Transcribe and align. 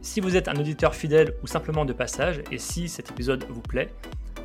Si 0.00 0.20
vous 0.20 0.36
êtes 0.36 0.48
un 0.48 0.56
auditeur 0.56 0.94
fidèle 0.94 1.34
ou 1.42 1.46
simplement 1.46 1.84
de 1.84 1.92
passage, 1.92 2.42
et 2.50 2.58
si 2.58 2.88
cet 2.88 3.10
épisode 3.10 3.44
vous 3.48 3.62
plaît, 3.62 3.92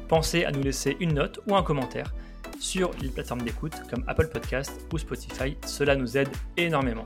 pensez 0.08 0.46
à 0.46 0.52
nous 0.52 0.62
laisser 0.62 0.98
une 1.00 1.14
note 1.14 1.40
ou 1.48 1.56
un 1.56 1.64
commentaire 1.64 2.14
sur 2.60 2.92
les 3.02 3.10
plateformes 3.10 3.42
d'écoute 3.42 3.74
comme 3.90 4.04
Apple 4.08 4.28
Podcast 4.28 4.72
ou 4.92 4.98
Spotify, 4.98 5.58
cela 5.66 5.96
nous 5.96 6.18
aide 6.18 6.30
énormément. 6.58 7.04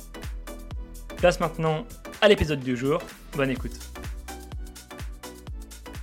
Place 1.17 1.39
maintenant 1.39 1.85
à 2.21 2.27
l'épisode 2.27 2.59
du 2.59 2.75
jour, 2.75 3.01
bonne 3.35 3.49
écoute. 3.49 3.77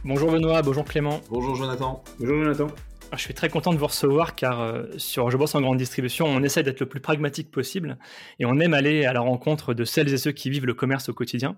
Bonjour 0.05 0.31
Benoît, 0.31 0.63
bonjour 0.63 0.85
Clément. 0.85 1.21
Bonjour 1.29 1.55
Jonathan. 1.55 2.03
Bonjour 2.19 2.45
Jonathan. 2.45 2.88
Ah, 3.11 3.17
je 3.17 3.23
suis 3.23 3.33
très 3.33 3.49
content 3.49 3.73
de 3.73 3.79
vous 3.79 3.87
recevoir 3.87 4.35
car 4.35 4.61
euh, 4.61 4.85
sur 4.99 5.31
Je 5.31 5.39
bosse 5.39 5.55
en 5.55 5.63
grande 5.63 5.79
distribution, 5.79 6.27
on 6.27 6.43
essaie 6.43 6.63
d'être 6.63 6.81
le 6.81 6.87
plus 6.87 7.01
pragmatique 7.01 7.51
possible 7.51 7.97
et 8.39 8.45
on 8.45 8.61
aime 8.61 8.75
aller 8.75 9.07
à 9.07 9.15
la 9.15 9.21
rencontre 9.21 9.73
de 9.73 9.85
celles 9.85 10.13
et 10.13 10.19
ceux 10.19 10.33
qui 10.33 10.51
vivent 10.51 10.67
le 10.67 10.75
commerce 10.75 11.09
au 11.09 11.15
quotidien. 11.15 11.57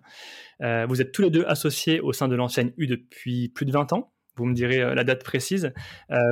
Euh, 0.62 0.86
vous 0.88 1.00
êtes 1.00 1.10
tous 1.10 1.22
les 1.22 1.30
deux 1.30 1.44
associés 1.48 1.98
au 1.98 2.12
sein 2.12 2.28
de 2.28 2.36
l'enseigne 2.36 2.72
U 2.76 2.86
depuis 2.86 3.48
plus 3.48 3.66
de 3.66 3.72
20 3.72 3.92
ans. 3.92 4.12
Vous 4.36 4.44
me 4.46 4.54
direz 4.54 4.80
euh, 4.80 4.94
la 4.94 5.02
date 5.02 5.24
précise. 5.24 5.72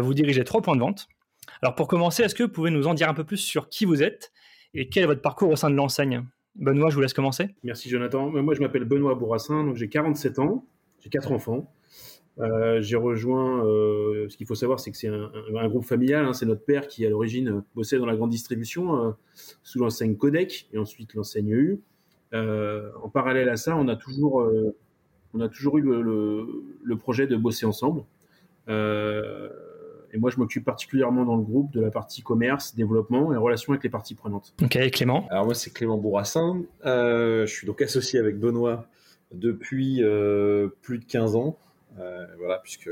vous 0.00 0.14
dirigez 0.14 0.44
trois 0.44 0.62
points 0.62 0.76
de 0.76 0.80
vente. 0.80 1.08
Alors 1.62 1.74
pour 1.74 1.88
commencer, 1.88 2.22
est-ce 2.22 2.36
que 2.36 2.44
vous 2.44 2.48
pouvez 2.48 2.70
nous 2.70 2.86
en 2.86 2.94
dire 2.94 3.08
un 3.08 3.14
peu 3.14 3.24
plus 3.24 3.38
sur 3.38 3.68
qui 3.68 3.86
vous 3.86 4.04
êtes 4.04 4.30
et 4.72 4.88
quel 4.88 5.02
est 5.02 5.06
votre 5.06 5.22
parcours 5.22 5.50
au 5.50 5.56
sein 5.56 5.68
de 5.68 5.74
l'enseigne? 5.74 6.22
Benoît, 6.54 6.90
je 6.90 6.94
vous 6.94 7.00
laisse 7.00 7.12
commencer. 7.12 7.56
Merci 7.64 7.88
Jonathan. 7.88 8.30
Moi 8.30 8.54
je 8.54 8.60
m'appelle 8.60 8.84
Benoît 8.84 9.16
Bourrassin, 9.16 9.64
donc 9.64 9.74
j'ai 9.74 9.88
47 9.88 10.38
ans, 10.38 10.64
j'ai 11.00 11.10
quatre 11.10 11.32
enfants. 11.32 11.74
Euh, 12.40 12.80
j'ai 12.80 12.96
rejoint, 12.96 13.64
euh, 13.66 14.28
ce 14.28 14.36
qu'il 14.36 14.46
faut 14.46 14.54
savoir, 14.54 14.78
c'est 14.80 14.90
que 14.90 14.96
c'est 14.96 15.08
un, 15.08 15.30
un, 15.56 15.68
groupe 15.68 15.84
familial. 15.84 16.24
Hein, 16.24 16.32
c'est 16.32 16.46
notre 16.46 16.64
père 16.64 16.86
qui, 16.86 17.04
à 17.04 17.10
l'origine, 17.10 17.62
bossait 17.74 17.98
dans 17.98 18.06
la 18.06 18.16
grande 18.16 18.30
distribution 18.30 19.04
euh, 19.04 19.10
sous 19.62 19.80
l'enseigne 19.80 20.16
Codec 20.16 20.68
et 20.72 20.78
ensuite 20.78 21.14
l'enseigne 21.14 21.50
U. 21.50 21.80
en 22.32 23.08
parallèle 23.12 23.48
à 23.48 23.56
ça, 23.56 23.76
on 23.76 23.88
a 23.88 23.96
toujours, 23.96 24.46
on 25.34 25.40
a 25.40 25.48
toujours 25.48 25.78
eu 25.78 25.82
le, 25.82 26.02
le, 26.02 26.46
le, 26.82 26.96
projet 26.96 27.26
de 27.26 27.36
bosser 27.36 27.66
ensemble. 27.66 28.02
et 28.68 30.18
moi, 30.18 30.30
je 30.30 30.36
m'occupe 30.36 30.64
particulièrement 30.64 31.24
dans 31.24 31.36
le 31.36 31.42
groupe 31.42 31.72
de 31.72 31.80
la 31.80 31.90
partie 31.90 32.22
commerce, 32.22 32.74
développement 32.74 33.32
et 33.32 33.36
relations 33.36 33.72
avec 33.72 33.82
les 33.82 33.90
parties 33.90 34.14
prenantes. 34.14 34.54
Ok, 34.62 34.78
Clément? 34.90 35.26
Alors 35.30 35.46
moi, 35.46 35.54
c'est 35.54 35.72
Clément 35.72 35.96
Bourrassin. 35.96 36.62
je 36.84 37.46
suis 37.46 37.66
donc 37.66 37.82
associé 37.82 38.20
avec 38.20 38.38
Benoît 38.38 38.86
depuis 39.32 40.02
plus 40.82 40.98
de 40.98 41.04
15 41.04 41.34
ans. 41.34 41.58
Euh, 41.98 42.26
voilà, 42.38 42.58
puisque, 42.58 42.90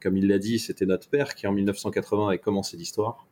comme 0.00 0.16
il 0.16 0.28
l'a 0.28 0.38
dit, 0.38 0.58
c'était 0.58 0.86
notre 0.86 1.08
père 1.08 1.34
qui 1.34 1.46
en 1.46 1.52
1980 1.52 2.28
avait 2.28 2.38
commencé 2.38 2.76
l'histoire. 2.76 3.26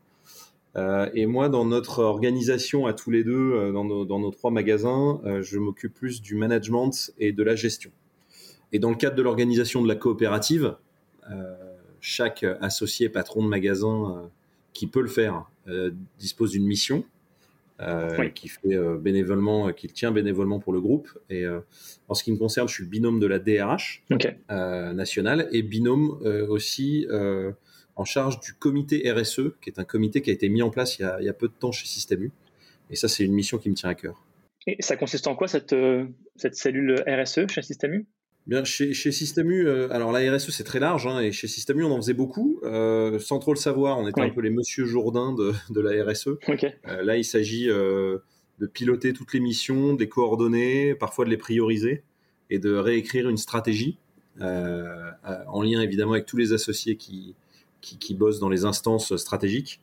Euh, 0.76 1.10
et 1.14 1.26
moi, 1.26 1.48
dans 1.48 1.64
notre 1.64 2.02
organisation 2.02 2.86
à 2.86 2.94
tous 2.94 3.10
les 3.10 3.24
deux, 3.24 3.52
euh, 3.52 3.72
dans 3.72 3.84
nos, 3.84 4.30
trois 4.30 4.50
magasins, 4.50 5.20
je 5.40 5.58
m'occupe 5.58 5.94
plus 5.94 6.22
du 6.22 6.34
management 6.34 7.12
et 7.18 7.32
de 7.32 7.42
la 7.42 7.54
gestion. 7.54 7.90
Et 8.72 8.78
dans 8.78 8.90
le 8.90 8.96
cadre 8.96 9.16
de 9.16 9.22
l'organisation 9.22 9.82
de 9.82 9.88
la 9.88 9.96
coopérative, 9.96 10.76
chaque 12.00 12.44
associé 12.60 13.08
patron 13.08 13.44
de 13.44 13.48
magasin 13.48 14.30
qui 14.72 14.86
peut 14.86 15.02
le 15.02 15.08
faire 15.08 15.44
dispose 16.18 16.52
d'une 16.52 16.66
mission 16.66 17.04
euh, 17.82 18.28
qui 18.28 18.48
fait 18.48 18.74
euh, 18.74 18.96
bénévolement, 18.96 19.68
euh, 19.68 19.72
qui 19.72 19.88
tient 19.88 20.12
bénévolement 20.12 20.58
pour 20.58 20.72
le 20.72 20.80
groupe. 20.80 21.08
Et 21.30 21.44
en 22.08 22.14
ce 22.14 22.24
qui 22.24 22.32
me 22.32 22.38
concerne, 22.38 22.68
je 22.68 22.74
suis 22.74 22.84
le 22.84 22.90
binôme 22.90 23.20
de 23.20 23.26
la 23.26 23.38
DRH 23.38 24.04
nationale 24.48 25.48
et 25.52 25.62
binôme 25.62 26.18
aussi 26.48 27.06
en 27.94 28.04
charge 28.04 28.40
du 28.40 28.54
comité 28.54 29.10
RSE, 29.10 29.52
qui 29.60 29.70
est 29.70 29.78
un 29.78 29.84
comité 29.84 30.22
qui 30.22 30.30
a 30.30 30.32
été 30.32 30.48
mis 30.48 30.62
en 30.62 30.70
place 30.70 30.98
il 30.98 31.02
y 31.02 31.04
a, 31.04 31.18
il 31.20 31.26
y 31.26 31.28
a 31.28 31.34
peu 31.34 31.48
de 31.48 31.52
temps 31.52 31.72
chez 31.72 31.86
Système 31.86 32.22
U. 32.24 32.30
Et 32.90 32.96
ça, 32.96 33.08
c'est 33.08 33.24
une 33.24 33.32
mission 33.32 33.58
qui 33.58 33.70
me 33.70 33.74
tient 33.74 33.90
à 33.90 33.94
cœur. 33.94 34.24
Et 34.66 34.76
ça 34.80 34.96
consiste 34.96 35.26
en 35.26 35.34
quoi 35.34 35.48
cette, 35.48 35.74
cette 36.36 36.54
cellule 36.54 37.02
RSE 37.06 37.46
chez 37.48 37.62
Système 37.62 37.94
U? 37.94 38.06
Bien, 38.46 38.64
chez, 38.64 38.92
chez 38.92 39.12
Système 39.12 39.50
U, 39.52 39.68
euh, 39.68 39.88
alors 39.92 40.10
la 40.10 40.34
RSE 40.34 40.50
c'est 40.50 40.64
très 40.64 40.80
large, 40.80 41.06
hein, 41.06 41.20
et 41.20 41.30
chez 41.30 41.46
Système 41.46 41.78
U 41.78 41.84
on 41.84 41.92
en 41.92 41.96
faisait 41.98 42.12
beaucoup, 42.12 42.58
euh, 42.64 43.20
sans 43.20 43.38
trop 43.38 43.52
le 43.52 43.58
savoir, 43.58 43.98
on 43.98 44.08
était 44.08 44.20
un 44.20 44.30
peu 44.30 44.40
les 44.40 44.50
Monsieur 44.50 44.84
Jourdain 44.84 45.32
de, 45.32 45.52
de 45.70 45.80
la 45.80 46.04
RSE. 46.04 46.30
Euh, 46.88 47.02
là 47.02 47.16
il 47.16 47.24
s'agit 47.24 47.66
de 47.66 48.66
piloter 48.72 49.12
toutes 49.12 49.32
les 49.32 49.40
missions, 49.40 49.94
de 49.94 50.00
les 50.00 50.08
coordonner, 50.08 50.94
parfois 50.94 51.24
de 51.24 51.30
les 51.30 51.36
prioriser, 51.36 52.02
et 52.50 52.58
de 52.58 52.74
réécrire 52.74 53.28
une 53.28 53.36
stratégie, 53.36 53.98
en 54.40 55.62
lien 55.62 55.80
évidemment 55.80 56.12
avec 56.12 56.26
tous 56.26 56.36
les 56.36 56.52
associés 56.52 56.96
qui, 56.96 57.34
qui, 57.80 57.98
qui 57.98 58.14
bossent 58.14 58.40
dans 58.40 58.48
les 58.48 58.64
instances 58.64 59.16
stratégiques, 59.16 59.80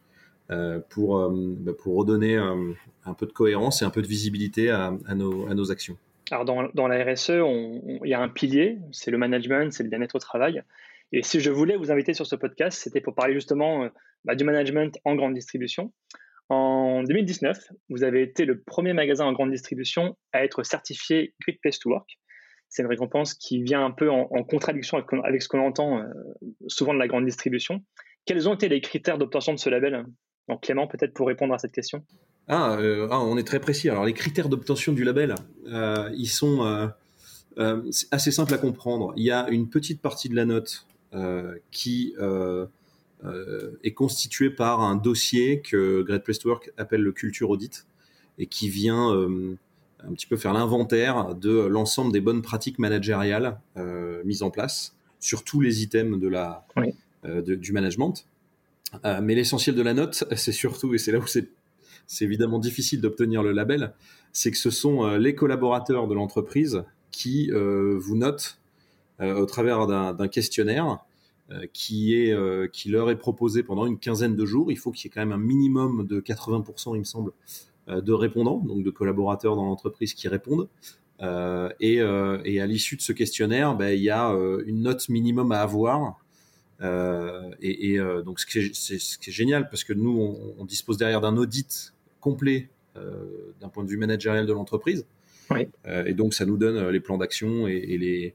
pour, 0.89 1.29
bah, 1.29 1.71
pour 1.77 1.95
redonner 1.95 2.35
un 2.35 3.13
peu 3.13 3.25
de 3.25 3.31
cohérence 3.31 3.81
et 3.81 3.85
un 3.85 3.89
peu 3.89 4.01
de 4.01 4.07
visibilité 4.07 4.69
à, 4.69 4.97
à, 5.05 5.15
nos, 5.15 5.47
à 5.47 5.53
nos 5.53 5.71
actions. 5.71 5.97
Alors 6.31 6.45
dans, 6.45 6.87
la 6.87 7.03
RSE, 7.03 7.31
il 7.31 8.09
y 8.09 8.13
a 8.13 8.21
un 8.21 8.29
pilier, 8.29 8.77
c'est 8.91 9.11
le 9.11 9.17
management, 9.17 9.71
c'est 9.71 9.83
le 9.83 9.89
bien-être 9.89 10.15
au 10.15 10.19
travail. 10.19 10.61
Et 11.11 11.23
si 11.23 11.39
je 11.39 11.49
voulais 11.49 11.75
vous 11.75 11.91
inviter 11.91 12.13
sur 12.13 12.27
ce 12.27 12.35
podcast, 12.35 12.79
c'était 12.83 13.01
pour 13.01 13.15
parler 13.15 13.33
justement 13.33 13.83
euh, 13.83 13.89
bah, 14.25 14.35
du 14.35 14.43
management 14.43 14.99
en 15.05 15.15
grande 15.15 15.33
distribution. 15.33 15.91
En 16.49 17.03
2019, 17.03 17.71
vous 17.89 18.03
avez 18.03 18.21
été 18.21 18.45
le 18.45 18.61
premier 18.61 18.93
magasin 18.93 19.25
en 19.25 19.33
grande 19.33 19.51
distribution 19.51 20.17
à 20.31 20.43
être 20.43 20.63
certifié 20.63 21.33
Great 21.41 21.59
Place 21.61 21.79
to 21.79 21.89
Work. 21.89 22.19
C'est 22.67 22.83
une 22.83 22.89
récompense 22.89 23.33
qui 23.33 23.63
vient 23.63 23.83
un 23.83 23.91
peu 23.91 24.11
en, 24.11 24.27
contradiction 24.43 25.03
avec, 25.23 25.41
ce 25.41 25.47
qu'on 25.47 25.65
entend 25.65 25.99
euh, 25.99 26.03
souvent 26.67 26.93
de 26.93 26.99
la 26.99 27.07
grande 27.07 27.25
distribution. 27.25 27.83
Quels 28.25 28.47
ont 28.47 28.53
été 28.53 28.69
les 28.69 28.81
critères 28.81 29.17
d'obtention 29.17 29.53
de 29.53 29.59
ce 29.59 29.69
label? 29.69 30.05
Donc 30.47 30.61
Clément, 30.61 30.87
peut-être 30.87 31.13
pour 31.13 31.27
répondre 31.27 31.53
à 31.53 31.57
cette 31.57 31.71
question. 31.71 32.03
Ah, 32.51 32.77
euh, 32.79 33.07
ah, 33.11 33.21
on 33.21 33.37
est 33.37 33.43
très 33.43 33.59
précis. 33.59 33.89
Alors 33.89 34.05
les 34.05 34.13
critères 34.13 34.49
d'obtention 34.49 34.91
du 34.91 35.03
label, 35.03 35.35
euh, 35.67 36.09
ils 36.17 36.27
sont 36.27 36.65
euh, 37.57 37.81
assez 38.09 38.31
simples 38.31 38.55
à 38.55 38.57
comprendre. 38.57 39.13
Il 39.15 39.23
y 39.23 39.31
a 39.31 39.47
une 39.49 39.69
petite 39.69 40.01
partie 40.01 40.29
de 40.29 40.35
la 40.35 40.45
note 40.45 40.87
qui 41.71 42.13
est 43.83 43.93
constituée 43.93 44.49
par 44.49 44.81
un 44.81 44.95
dossier 44.95 45.61
que 45.61 46.01
Great 46.01 46.23
Place 46.23 46.39
to 46.39 46.49
Work 46.49 46.71
appelle 46.77 47.01
le 47.01 47.11
Culture 47.11 47.49
Audit 47.49 47.85
et 48.39 48.47
qui 48.47 48.69
vient 48.69 49.09
un 49.11 50.13
petit 50.13 50.27
peu 50.27 50.37
faire 50.37 50.53
l'inventaire 50.53 51.35
de 51.35 51.51
l'ensemble 51.51 52.11
des 52.11 52.21
bonnes 52.21 52.41
pratiques 52.41 52.79
managériales 52.79 53.59
mises 54.23 54.43
en 54.43 54.51
place 54.51 54.95
sur 55.19 55.43
tous 55.43 55.61
les 55.61 55.83
items 55.83 56.19
de 56.19 56.27
la, 56.27 56.65
du 57.43 57.73
management. 57.73 58.25
mais 59.03 59.35
l'essentiel 59.35 59.75
de 59.75 59.81
la 59.81 59.95
note, 59.95 60.23
c'est 60.35 60.51
surtout, 60.51 60.93
et 60.93 60.99
c'est 60.99 61.11
là 61.11 61.19
où 61.19 61.27
c'est 61.27 61.49
c'est 62.09 62.25
évidemment 62.25 62.57
difficile 62.57 63.01
d'obtenir 63.01 63.43
le 63.43 63.51
label, 63.51 63.93
c'est 64.33 64.49
que 64.49 64.57
ce 64.57 64.71
sont 64.71 65.05
euh, 65.05 65.17
les 65.19 65.35
collaborateurs 65.35 66.07
de 66.07 66.15
l'entreprise 66.15 66.83
qui 67.11 67.51
euh, 67.51 67.97
vous 67.99 68.17
notent 68.17 68.59
euh, 69.21 69.35
au 69.35 69.45
travers 69.45 69.85
d'un 69.87 70.27
questionnaire 70.27 70.99
qui, 71.73 72.31
leur 72.85 73.09
est 73.09 73.15
proposé 73.15 73.63
pendant 73.63 73.87
une 73.87 73.97
quinzaine 73.97 74.35
de 74.35 74.45
jours. 74.45 74.71
Il 74.71 74.77
faut 74.77 74.91
qu'il 74.91 75.05
y 75.05 75.07
ait 75.07 75.13
quand 75.13 75.21
même 75.21 75.31
un 75.31 75.43
minimum 75.43 76.05
de 76.05 76.19
80%, 76.21 76.93
il 76.93 76.99
me 76.99 77.03
semble, 77.03 77.31
de 77.87 78.13
répondants, 78.13 78.59
donc 78.59 78.83
de 78.83 78.89
collaborateurs 78.91 79.55
dans 79.55 79.65
l'entreprise 79.65 80.13
qui 80.13 80.27
répondent. 80.27 80.69
et, 81.19 82.01
à 82.01 82.65
l'issue 82.67 82.97
de 82.97 83.01
ce 83.01 83.13
questionnaire, 83.13 83.75
ben, 83.75 83.89
il 83.89 84.03
y 84.03 84.11
a 84.11 84.29
une 84.67 84.83
note 84.83 85.09
minimum 85.09 85.51
à 85.51 85.61
avoir 85.61 86.23
et, 86.81 87.97
donc 88.23 88.39
ce 88.39 88.45
qui, 88.45 88.59
est, 88.59 89.31
génial 89.31 89.69
parce 89.69 89.83
que 89.83 89.93
nous 89.93 90.37
on 90.59 90.65
dispose 90.65 90.97
derrière 90.97 91.19
d'un 91.19 91.35
audit 91.35 91.95
complet 92.19 92.69
euh, 92.97 93.53
d'un 93.61 93.69
point 93.69 93.83
de 93.83 93.89
vue 93.89 93.97
managérial 93.97 94.45
de 94.45 94.53
l'entreprise. 94.53 95.05
Euh, 95.87 96.05
et 96.05 96.13
donc, 96.13 96.33
ça 96.33 96.45
nous 96.45 96.57
donne 96.57 96.77
euh, 96.77 96.91
les 96.91 96.99
plans 96.99 97.17
d'action 97.17 97.67
et, 97.67 97.97
les, 97.97 98.33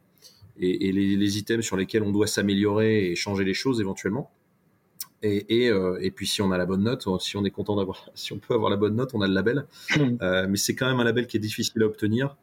et, 0.59 0.93
les, 0.93 1.39
items 1.39 1.65
sur 1.65 1.77
lesquels 1.77 2.03
on 2.03 2.13
doit 2.13 2.27
s'améliorer 2.27 3.11
et 3.11 3.15
changer 3.15 3.45
les 3.45 3.55
choses 3.55 3.81
éventuellement. 3.81 4.31
Et, 5.23 5.69
et, 5.69 6.11
puis 6.11 6.27
si 6.27 6.43
on 6.43 6.53
a 6.53 6.59
la 6.59 6.67
bonne 6.67 6.83
note, 6.83 7.07
si 7.21 7.37
on 7.37 7.45
est 7.45 7.51
content 7.51 7.77
d'avoir, 7.77 8.11
si 8.15 8.33
on 8.33 8.39
peut 8.39 8.55
avoir 8.55 8.71
la 8.71 8.77
bonne 8.77 8.95
note, 8.95 9.11
on 9.15 9.23
a 9.23 9.27
le 9.27 9.33
label. 9.33 9.67
Hmm. 9.97 10.17
mais 10.49 10.57
c'est 10.57 10.75
quand 10.75 10.87
même 10.87 11.01
un 11.01 11.05
label 11.05 11.27
qui 11.27 11.39
est 11.39 11.41
difficile 11.41 11.83
à 11.83 11.87
obtenir, 11.87 12.37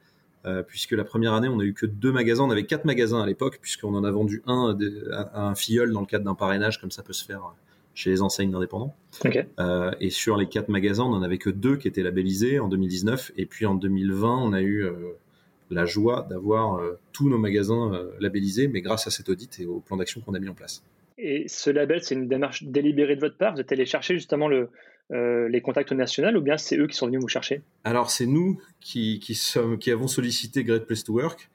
puisque 0.68 0.94
la 0.94 1.04
première 1.04 1.34
année, 1.34 1.48
on 1.48 1.60
a 1.60 1.64
eu 1.64 1.74
que 1.74 1.86
deux 1.86 2.12
magasins. 2.12 2.44
On 2.44 2.50
avait 2.50 2.66
quatre 2.66 2.86
magasins 2.86 3.22
à 3.22 3.26
l'époque, 3.28 3.60
puisqu'on 3.62 3.94
en 3.94 4.04
a 4.04 4.10
vendu 4.10 4.42
un 4.48 4.76
à 5.12 5.48
un 5.48 5.56
filleul 5.56 5.92
dans 5.92 6.02
le 6.02 6.08
cadre 6.08 6.26
d'un 6.26 6.34
parrainage, 6.34 6.82
comme 6.82 6.92
ça 6.92 7.04
peut 7.04 7.14
se 7.14 7.24
faire 7.24 7.54
chez 7.94 8.10
les 8.10 8.22
enseignes 8.22 8.52
d'indépendants. 8.52 8.96
Euh, 9.60 9.92
et 10.00 10.10
sur 10.10 10.38
les 10.38 10.48
quatre 10.48 10.70
magasins, 10.70 11.04
on 11.04 11.12
n'en 11.12 11.22
avait 11.22 11.38
que 11.38 11.50
deux 11.50 11.76
qui 11.78 11.88
étaient 11.88 12.04
labellisés 12.04 12.60
en 12.60 12.68
2019. 12.68 13.34
Et 13.38 13.46
puis 13.46 13.66
en 13.66 13.76
2020, 13.76 14.38
on 14.38 14.54
a 14.54 14.62
eu 14.62 14.84
euh, 14.84 14.94
la 15.70 15.86
joie 15.86 16.26
d'avoir 16.30 16.82
tous 17.14 17.30
nos 17.30 17.38
magasins 17.38 17.92
labellisés, 18.20 18.68
mais 18.68 18.82
grâce 18.82 19.08
à 19.08 19.12
cet 19.12 19.30
audit 19.30 19.60
et 19.60 19.66
au 19.66 19.80
plan 19.80 19.98
d'action 19.98 20.22
qu'on 20.22 20.34
a 20.34 20.40
mis 20.40 20.50
en 20.50 20.54
place. 20.54 20.84
Et 21.18 21.46
ce 21.48 21.70
label, 21.70 22.04
c'est 22.04 22.16
une 22.16 22.28
démarche 22.28 22.64
délibérée 22.64 23.16
de 23.16 23.22
votre 23.22 23.38
part? 23.38 23.54
Vous 23.54 23.62
êtes 23.62 23.72
allé 23.72 23.86
chercher 23.86 24.16
justement 24.16 24.50
le, 24.50 24.70
les 25.10 25.62
contacts 25.62 25.94
nationaux 25.94 26.38
ou 26.38 26.42
bien 26.42 26.58
c'est 26.58 26.78
eux 26.78 26.88
qui 26.88 26.98
sont 26.98 27.06
venus 27.06 27.22
vous 27.22 27.30
chercher? 27.30 27.62
Alors 27.86 28.10
c'est 28.10 28.26
nous 28.26 28.60
qui, 28.82 29.20
qui, 29.20 29.34
sommes, 29.34 29.78
qui 29.78 29.92
avons 29.92 30.08
sollicité 30.08 30.66
Great 30.66 30.86
Place 30.86 31.06
to 31.06 31.14
Work. 31.14 31.50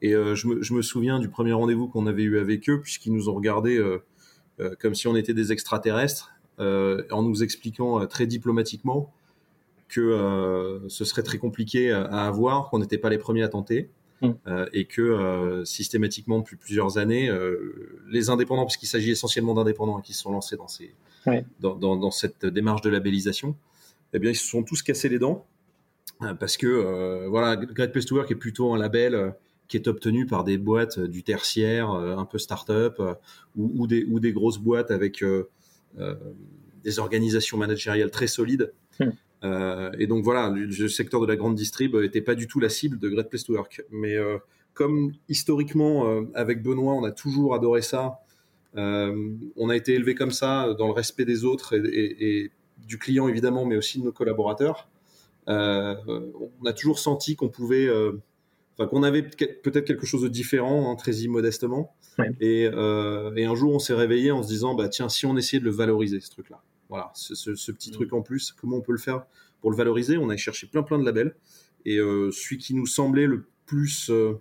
Et 0.00 0.10
je 0.10 0.48
me, 0.48 0.60
je, 0.60 0.74
me, 0.74 0.82
souviens 0.82 1.20
du 1.20 1.28
premier 1.28 1.52
rendez-vous 1.52 1.86
qu'on 1.86 2.08
avait 2.08 2.24
eu 2.24 2.40
avec 2.40 2.68
eux, 2.68 2.80
puisqu'ils 2.80 3.12
nous 3.12 3.28
ont 3.28 3.34
regardé 3.34 3.80
comme 4.80 4.94
si 4.94 5.08
on 5.08 5.16
était 5.16 5.34
des 5.34 5.52
extraterrestres, 5.52 6.32
en 6.58 7.22
nous 7.22 7.42
expliquant 7.42 8.06
très 8.06 8.26
diplomatiquement 8.26 9.12
que 9.92 10.00
euh, 10.00 10.88
ce 10.88 11.04
serait 11.04 11.22
très 11.22 11.36
compliqué 11.38 11.92
à 11.92 12.26
avoir, 12.26 12.70
qu'on 12.70 12.78
n'était 12.78 12.98
pas 12.98 13.10
les 13.10 13.18
premiers 13.18 13.42
à 13.42 13.48
tenter. 13.48 13.90
Mm. 14.22 14.30
Euh, 14.46 14.66
et 14.72 14.84
que 14.84 15.02
euh, 15.02 15.64
systématiquement 15.64 16.38
depuis 16.38 16.56
plusieurs 16.56 16.96
années, 16.96 17.30
les 18.10 18.30
indépendants, 18.30 18.64
puisqu'il 18.64 18.86
s'agit 18.86 19.10
essentiellement 19.10 19.54
d'indépendants 19.54 20.00
qui 20.00 20.14
se 20.14 20.22
sont 20.22 20.32
lancés 20.32 20.56
dans, 20.56 20.68
ces, 20.68 20.94
dans, 21.60 21.76
dans, 21.76 22.10
cette 22.10 22.46
démarche 22.46 22.80
de 22.82 22.90
labellisation, 22.90 23.54
eh 24.14 24.18
bien 24.18 24.30
ils 24.30 24.36
se 24.36 24.46
sont 24.46 24.62
tous 24.62 24.82
cassés 24.82 25.08
les 25.08 25.18
dents 25.18 25.44
parce 26.38 26.56
que 26.56 27.26
voilà, 27.26 27.56
Great 27.56 27.90
Place 27.90 28.06
to 28.06 28.14
Work 28.14 28.30
est 28.30 28.36
plutôt 28.36 28.72
un 28.72 28.78
label 28.78 29.34
qui 29.68 29.76
est 29.76 29.88
obtenu 29.88 30.26
par 30.26 30.44
des 30.44 30.58
boîtes 30.58 31.00
du 31.00 31.22
tertiaire, 31.22 31.90
un 31.90 32.24
peu 32.26 32.38
start-up, 32.38 33.00
ou, 33.56 33.72
ou, 33.74 33.86
des, 33.86 34.04
ou 34.04 34.20
des 34.20 34.32
grosses 34.32 34.58
boîtes 34.58 34.90
avec 34.90 35.24
des 36.84 36.98
organisations 36.98 37.56
managériales 37.56 38.10
très 38.10 38.26
solides. 38.26 38.72
Mm. 39.00 39.10
Euh, 39.44 39.90
et 39.98 40.06
donc 40.06 40.22
voilà, 40.24 40.50
le, 40.50 40.88
secteur 40.88 41.20
de 41.20 41.26
la 41.26 41.36
grande 41.36 41.54
distrib 41.54 41.96
n'était 41.96 42.20
pas 42.20 42.34
du 42.34 42.46
tout 42.46 42.60
la 42.60 42.68
cible 42.68 42.98
de 42.98 43.08
Great 43.08 43.28
Place 43.28 43.44
to 43.44 43.54
Work. 43.54 43.82
Mais 43.90 44.16
euh, 44.16 44.38
comme 44.74 45.12
historiquement, 45.28 46.06
euh, 46.06 46.22
avec 46.34 46.62
Benoît, 46.62 46.94
on 46.94 47.04
a 47.04 47.10
toujours 47.10 47.54
adoré 47.54 47.82
ça, 47.82 48.18
on 48.74 49.68
a 49.68 49.76
été 49.76 49.92
élevé 49.92 50.14
comme 50.14 50.30
ça, 50.30 50.74
dans 50.78 50.86
le 50.86 50.94
respect 50.94 51.26
des 51.26 51.44
autres 51.44 51.74
et, 51.74 52.50
du 52.86 52.98
client 52.98 53.28
évidemment, 53.28 53.66
mais 53.66 53.76
aussi 53.76 54.00
de 54.00 54.04
nos 54.04 54.12
collaborateurs. 54.12 54.88
on 55.46 56.64
a 56.64 56.72
toujours 56.72 56.98
senti 56.98 57.36
qu'on 57.36 57.50
pouvait, 57.50 57.86
enfin 58.72 58.88
qu'on 58.88 59.02
avait 59.02 59.22
peut-être 59.22 59.84
quelque 59.84 60.06
chose 60.06 60.22
de 60.22 60.28
différent, 60.28 60.90
hein, 60.90 60.96
très 60.96 61.12
immodestement. 61.12 61.94
Et, 62.40 62.64
et, 62.64 63.44
un 63.44 63.54
jour, 63.54 63.74
on 63.74 63.78
s'est 63.78 63.94
réveillé 63.94 64.30
en 64.32 64.42
se 64.42 64.48
disant, 64.48 64.74
bah 64.74 64.88
tiens, 64.88 65.08
si 65.08 65.24
on 65.24 65.36
essayait 65.36 65.60
de 65.60 65.64
le 65.64 65.70
valoriser, 65.70 66.20
ce 66.20 66.30
truc-là. 66.30 66.62
Voilà, 66.92 67.10
ce, 67.14 67.72
petit 67.72 67.88
mm. 67.88 67.94
truc 67.94 68.12
en 68.12 68.20
plus, 68.20 68.52
comment 68.52 68.76
on 68.76 68.80
peut 68.82 68.92
le 68.92 68.98
faire 68.98 69.24
pour 69.62 69.70
le 69.70 69.76
valoriser? 69.78 70.18
On 70.18 70.28
a 70.28 70.36
cherché 70.36 70.66
plein 70.66 70.82
plein 70.82 70.98
de 70.98 71.06
labels 71.06 71.34
et 71.86 71.96
euh, 71.96 72.30
celui 72.30 72.58
qui 72.58 72.74
nous 72.74 72.84
semblait 72.84 73.26
le 73.26 73.46
plus, 73.64 74.10
euh, 74.10 74.34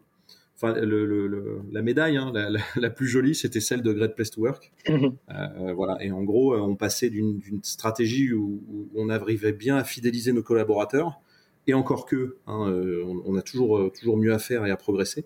enfin 0.57 0.73
la 0.73 1.81
médaille, 1.81 2.17
hein, 2.17 2.33
la, 2.75 2.89
plus 2.89 3.07
jolie, 3.07 3.35
c'était 3.35 3.61
celle 3.61 3.81
de 3.81 3.93
Great 3.93 4.15
Place 4.15 4.31
to 4.31 4.41
Work. 4.41 4.73
Mm-hmm. 4.85 5.13
Euh, 5.29 5.73
voilà, 5.73 6.03
et 6.03 6.11
en 6.11 6.23
gros, 6.23 6.53
on 6.53 6.75
passait 6.75 7.09
d'une 7.09 7.39
stratégie 7.63 8.33
où, 8.33 8.89
on 8.95 9.07
arrivait 9.07 9.53
bien 9.53 9.77
à 9.77 9.85
fidéliser 9.85 10.33
nos 10.33 10.43
collaborateurs 10.43 11.21
et 11.67 11.73
encore 11.73 12.05
que, 12.05 12.37
hein, 12.47 12.71
on, 13.25 13.35
a 13.35 13.41
toujours 13.41 13.91
toujours 13.93 14.17
mieux 14.17 14.33
à 14.33 14.39
faire 14.39 14.65
et 14.65 14.71
à 14.71 14.77
progresser. 14.77 15.25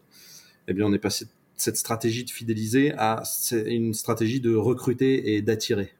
Eh 0.68 0.74
bien, 0.74 0.86
on 0.86 0.94
est 0.94 1.00
passé 1.00 1.26
de 1.26 1.30
cette 1.56 1.78
stratégie 1.78 2.26
de 2.26 2.30
fidéliser 2.30 2.94
à 2.98 3.24
une 3.52 3.94
stratégie 3.94 4.42
de 4.42 4.56
recruter 4.56 5.36
et 5.36 5.42
d'attirer. 5.42 5.92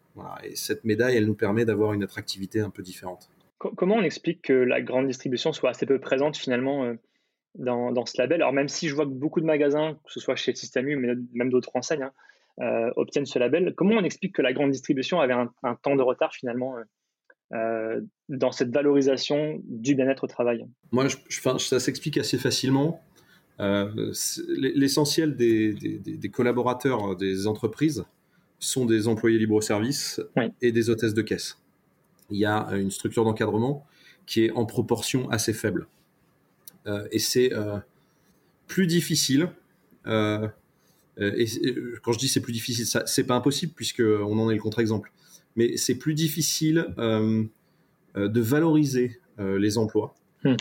Et 0.44 0.56
cette 0.56 0.86
médaille, 0.86 1.18
elle 1.18 1.26
nous 1.26 1.36
permet 1.36 1.66
d'avoir 1.66 1.94
une 1.94 2.04
attractivité 2.04 2.62
un 2.62 2.70
peu 2.70 2.84
différente. 2.84 3.30
Comment 3.58 3.96
on 3.96 4.04
explique 4.04 4.44
que 4.44 4.54
la 4.54 4.82
grande 4.82 5.08
distribution 5.08 5.54
soit 5.54 5.72
assez 5.72 5.86
peu 5.86 6.00
présente 6.00 6.38
finalement 6.38 6.86
euh, 6.86 6.94
dans, 7.56 8.06
ce 8.06 8.22
label? 8.22 8.42
Alors 8.42 8.54
même 8.54 8.68
si 8.68 8.88
je 8.88 8.96
vois 8.96 9.06
que 9.06 9.12
beaucoup 9.12 9.42
de 9.42 9.46
magasins, 9.46 9.98
que 10.06 10.12
ce 10.12 10.20
soit 10.20 10.36
chez 10.36 10.54
Systemu, 10.54 10.98
mais 10.98 11.14
même 11.34 11.50
d'autres 11.50 11.72
enseignes, 11.74 12.04
hein, 12.04 12.12
euh, 12.62 12.92
obtiennent 12.96 13.26
ce 13.26 13.40
label, 13.40 13.74
comment 13.76 13.96
on 13.96 14.04
explique 14.04 14.36
que 14.36 14.42
la 14.42 14.54
grande 14.54 14.72
distribution 14.72 15.20
avait 15.20 15.34
un, 15.34 15.76
temps 15.82 15.96
de 15.96 16.02
retard 16.02 16.34
finalement 16.34 16.76
euh, 17.54 18.02
dans 18.30 18.52
cette 18.52 18.72
valorisation 18.72 19.62
du 19.66 19.96
bien-être 19.96 20.24
au 20.24 20.28
travail 20.28 20.66
Moi, 20.92 21.08
je, 21.08 21.58
ça 21.60 21.80
s'explique 21.80 22.18
assez 22.18 22.38
facilement. 22.38 23.02
L'essentiel 23.60 25.36
des, 25.36 26.30
collaborateurs 26.34 27.16
des 27.16 27.48
entreprises 27.48 28.04
sont 28.60 28.86
des 28.86 29.08
employés 29.08 29.38
libre-service 29.38 30.22
et 30.62 30.72
des 30.72 30.90
hôtesses 30.90 31.14
de 31.14 31.22
caisse. 31.22 31.58
Il 32.32 32.38
y 32.38 32.46
a 32.46 32.68
une 32.74 32.92
structure 32.92 33.24
d'encadrement 33.24 33.86
qui 34.26 34.46
est 34.46 34.52
en 34.52 34.66
proportion 34.66 35.30
assez 35.30 35.54
faible. 35.54 35.88
Euh, 36.88 37.08
et 37.12 37.20
c'est 37.20 37.54
euh, 37.54 37.78
plus 38.68 38.88
difficile. 38.88 39.50
Euh, 40.08 40.48
et 41.18 41.46
quand 42.04 42.12
je 42.12 42.20
dis 42.20 42.28
c'est 42.28 42.42
plus 42.42 42.52
difficile, 42.52 42.86
c'est 43.06 43.24
pas 43.24 43.36
impossible 43.36 43.72
puisque 43.74 44.02
on 44.02 44.38
en 44.38 44.50
est 44.50 44.56
le 44.56 44.62
contre-exemple. 44.62 45.12
Mais 45.56 45.78
c'est 45.78 45.96
plus 45.96 46.14
difficile 46.14 46.88
de 46.98 48.42
valoriser 48.42 49.20
les 49.38 49.78
emplois 49.78 50.16
hmm. 50.44 50.56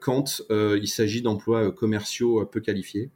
quand 0.00 0.42
il 0.50 0.88
s'agit 0.88 1.22
d'emplois 1.22 1.72
commerciaux 1.72 2.44
peu 2.46 2.60
qualifiés. 2.60 3.10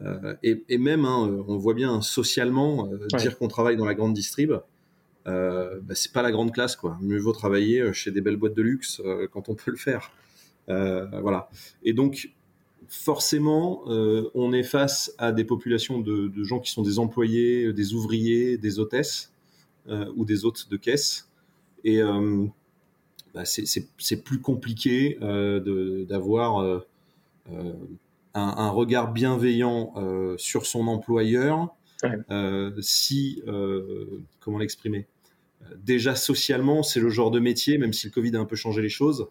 Euh, 0.00 0.34
et, 0.42 0.78
même, 0.78 1.04
hein, 1.04 1.44
on 1.48 1.56
voit 1.56 1.74
bien 1.74 2.00
socialement, 2.00 2.88
euh, 2.92 3.06
dire 3.18 3.38
qu'on 3.38 3.48
travaille 3.48 3.76
dans 3.76 3.84
la 3.84 3.94
grande 3.94 4.14
distrib, 4.14 4.52
euh, 5.26 5.80
bah, 5.82 5.94
c'est 5.94 6.12
pas 6.12 6.22
la 6.22 6.30
grande 6.30 6.52
classe, 6.52 6.76
quoi. 6.76 6.98
Mieux 7.00 7.18
vaut 7.18 7.32
travailler 7.32 7.92
chez 7.92 8.10
des 8.10 8.20
belles 8.20 8.36
boîtes 8.36 8.54
de 8.54 8.62
luxe 8.62 9.02
quand 9.32 9.48
on 9.48 9.54
peut 9.54 9.70
le 9.70 9.76
faire. 9.76 10.12
voilà. 10.66 11.48
Et 11.82 11.92
donc, 11.92 12.30
forcément, 12.88 13.82
on 13.86 14.52
est 14.52 14.62
face 14.62 15.12
à 15.18 15.32
des 15.32 15.44
populations 15.44 16.00
de, 16.00 16.44
gens 16.44 16.60
qui 16.60 16.70
sont 16.70 16.82
des 16.82 16.98
employés, 16.98 17.72
des 17.72 17.94
ouvriers, 17.94 18.56
des 18.56 18.78
hôtesses 18.78 19.32
ou 20.16 20.24
des 20.24 20.44
hôtes 20.44 20.68
de 20.70 20.76
caisse. 20.76 21.28
Et 21.84 22.00
bah, 23.34 23.44
c'est 23.44 24.24
plus 24.24 24.40
compliqué 24.40 25.18
d'avoir 25.20 26.82
un, 28.34 28.70
regard 28.70 29.12
bienveillant 29.12 29.92
euh, 29.96 30.36
sur 30.38 30.66
son 30.66 30.86
employeur, 30.86 31.74
euh, 32.30 32.72
si, 32.80 33.42
euh, 33.46 34.22
comment 34.40 34.58
l'exprimer 34.58 35.06
Déjà 35.76 36.14
socialement, 36.14 36.82
c'est 36.82 37.00
le 37.00 37.10
genre 37.10 37.30
de 37.30 37.40
métier, 37.40 37.78
même 37.78 37.92
si 37.92 38.06
le 38.06 38.12
Covid 38.12 38.36
a 38.36 38.40
un 38.40 38.44
peu 38.44 38.56
changé 38.56 38.80
les 38.80 38.88
choses, 38.88 39.28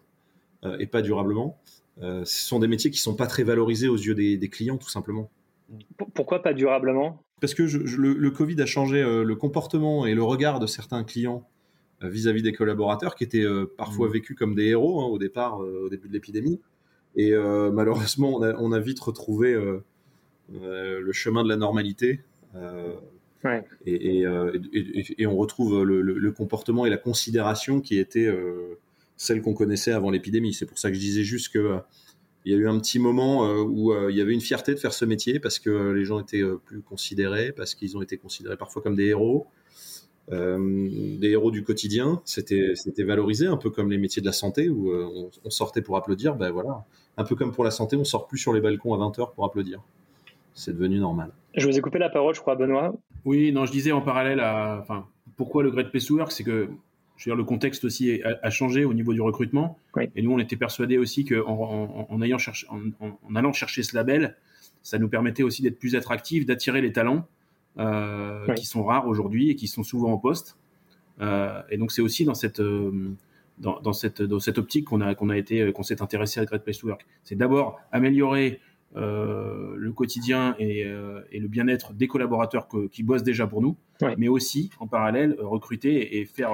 et 0.78 0.86
pas 0.86 1.02
durablement, 1.02 1.58
ce 2.00 2.24
sont 2.24 2.58
des 2.58 2.68
métiers 2.68 2.90
qui 2.90 2.98
sont 2.98 3.14
pas 3.14 3.26
très 3.26 3.44
valorisés 3.44 3.88
aux 3.88 3.96
yeux 3.96 4.14
des, 4.14 4.48
clients, 4.48 4.76
tout 4.76 4.90
simplement. 4.90 5.30
Pourquoi 6.14 6.42
pas 6.42 6.52
durablement? 6.52 7.22
Parce 7.40 7.54
que 7.54 7.62
le, 7.62 8.30
Covid 8.30 8.60
a 8.60 8.66
changé 8.66 9.02
le 9.02 9.34
comportement 9.34 10.06
et 10.06 10.14
le 10.14 10.22
regard 10.22 10.58
de 10.58 10.66
certains 10.66 11.04
clients 11.04 11.46
vis-à-vis 12.02 12.42
des 12.42 12.52
collaborateurs 12.52 13.14
qui 13.14 13.24
étaient 13.24 13.46
parfois 13.76 14.08
mmh. 14.08 14.12
vécus 14.12 14.36
comme 14.36 14.54
des 14.54 14.66
héros 14.66 15.00
hein, 15.00 15.06
au 15.06 15.18
départ, 15.18 15.58
au 15.60 15.88
début 15.88 16.08
de 16.08 16.12
l'épidémie. 16.12 16.60
Et 17.16 17.32
euh, 17.32 17.70
malheureusement, 17.72 18.40
on 18.40 18.72
a, 18.72 18.78
vite 18.78 19.00
retrouvé 19.00 19.52
euh, 19.52 19.84
euh, 20.54 21.00
le 21.00 21.12
chemin 21.12 21.42
de 21.42 21.48
la 21.48 21.56
normalité. 21.56 22.20
Et, 23.86 24.24
on 25.26 25.36
retrouve 25.36 25.82
le, 25.82 26.30
comportement 26.30 26.86
et 26.86 26.90
la 26.90 26.96
considération 26.96 27.80
qui 27.80 27.98
était 27.98 28.32
celle 29.16 29.42
qu'on 29.42 29.54
connaissait 29.54 29.92
avant 29.92 30.10
l'épidémie. 30.10 30.54
C'est 30.54 30.66
pour 30.66 30.78
ça 30.78 30.90
que 30.90 30.94
je 30.94 31.00
disais 31.00 31.24
juste 31.24 31.52
que 31.52 31.78
il 32.48 32.52
y 32.52 32.54
a 32.54 32.56
eu 32.56 32.66
un 32.66 32.78
petit 32.78 32.98
moment 32.98 33.46
où 33.62 33.92
il 34.08 34.16
y 34.16 34.22
avait 34.22 34.32
une 34.32 34.40
fierté 34.40 34.72
de 34.72 34.78
faire 34.78 34.94
ce 34.94 35.04
métier 35.04 35.38
parce 35.38 35.58
que 35.58 35.92
les 35.92 36.06
gens 36.06 36.18
étaient 36.18 36.42
plus 36.64 36.80
considérés, 36.80 37.52
parce 37.52 37.74
qu'ils 37.74 37.94
ont 37.98 38.00
été 38.00 38.16
considérés 38.16 38.56
parfois 38.56 38.80
comme 38.80 38.96
des 38.96 39.08
héros. 39.08 39.46
des 40.30 41.28
héros 41.28 41.50
du 41.50 41.62
quotidien, 41.62 42.22
c'était 42.24 43.04
valorisé 43.04 43.46
un 43.46 43.58
peu 43.58 43.68
comme 43.68 43.90
les 43.90 43.98
métiers 43.98 44.22
de 44.22 44.26
la 44.26 44.32
santé 44.32 44.70
où 44.70 44.90
on, 44.90 45.30
on, 45.44 45.50
sortait 45.50 45.82
pour 45.82 45.98
applaudir. 45.98 46.36
Ben 46.36 46.50
voilà, 46.50 46.86
un 47.18 47.24
peu 47.24 47.34
comme 47.34 47.52
pour 47.52 47.64
la 47.64 47.70
santé, 47.70 47.96
on 47.96 48.04
sort 48.04 48.26
plus 48.26 48.38
sur 48.38 48.54
les 48.54 48.62
balcons 48.62 48.94
à 48.94 48.96
20h 48.96 49.34
pour 49.34 49.44
applaudir. 49.44 49.82
C'est 50.54 50.72
devenu 50.72 50.98
normal. 50.98 51.32
Je 51.54 51.66
vous 51.66 51.76
ai 51.76 51.80
coupé 51.82 51.98
la 51.98 52.08
parole, 52.08 52.34
je 52.34 52.40
crois, 52.40 52.56
Benoît. 52.56 52.94
Oui, 53.24 53.52
non, 53.52 53.66
je 53.66 53.72
disais 53.72 53.92
en 53.92 54.00
parallèle 54.00 54.40
à, 54.40 54.78
enfin, 54.80 55.06
pourquoi 55.36 55.62
le 55.62 55.70
Great 55.70 55.90
Place 55.90 56.06
to 56.06 56.16
Work, 56.16 56.32
c'est 56.32 56.44
que 56.44 56.68
je 57.18 57.24
veux 57.24 57.34
dire, 57.34 57.36
le 57.36 57.44
contexte 57.44 57.84
aussi 57.84 58.22
a, 58.22 58.50
changé 58.50 58.84
au 58.84 58.94
niveau 58.94 59.12
du 59.12 59.20
recrutement. 59.20 59.78
Et 60.16 60.22
nous, 60.22 60.32
on 60.32 60.38
était 60.38 60.56
persuadés 60.56 60.96
aussi 60.96 61.24
qu'en 61.24 62.06
en, 62.08 62.22
ayant 62.22 62.38
cherché, 62.38 62.66
en, 62.70 63.34
allant 63.34 63.52
chercher 63.52 63.82
ce 63.82 63.94
label, 63.94 64.36
ça 64.82 64.98
nous 64.98 65.08
permettait 65.08 65.42
aussi 65.42 65.62
d'être 65.62 65.78
plus 65.78 65.96
attractifs, 65.96 66.46
d'attirer 66.46 66.80
les 66.80 66.92
talents 66.92 67.26
euh, 67.78 68.46
qui 68.54 68.64
sont 68.64 68.84
rares 68.84 69.08
aujourd'hui 69.08 69.50
et 69.50 69.56
qui 69.56 69.66
sont 69.66 69.82
souvent 69.82 70.12
en 70.12 70.18
poste. 70.18 70.56
Euh, 71.20 71.60
et 71.70 71.76
donc, 71.76 71.90
c'est 71.90 72.02
aussi 72.02 72.24
dans 72.24 72.34
cette, 72.34 72.60
euh, 72.60 73.10
dans, 73.58 73.92
cette, 73.92 74.22
dans 74.22 74.38
cette 74.38 74.58
optique 74.58 74.84
qu'on 74.84 75.00
a, 75.00 75.14
qu'on 75.16 75.28
a 75.28 75.36
été, 75.36 75.72
qu'on 75.72 75.82
s'est 75.82 76.00
intéressé 76.00 76.38
à 76.38 76.44
Great 76.44 76.62
Place 76.62 76.78
to 76.78 76.86
Work. 76.86 77.04
C'est 77.24 77.36
d'abord 77.36 77.80
améliorer 77.90 78.60
euh, 78.96 79.74
le 79.76 79.92
quotidien 79.92 80.56
et, 80.58 80.84
euh, 80.86 81.20
et 81.30 81.40
le 81.40 81.48
bien-être 81.48 81.92
des 81.92 82.08
collaborateurs 82.08 82.68
qui 82.90 83.02
bossent 83.02 83.22
déjà 83.22 83.46
pour 83.46 83.60
nous, 83.60 83.76
mais 84.16 84.28
aussi 84.28 84.70
en 84.80 84.86
parallèle 84.86 85.36
recruter 85.38 86.18
et 86.18 86.24
faire, 86.24 86.52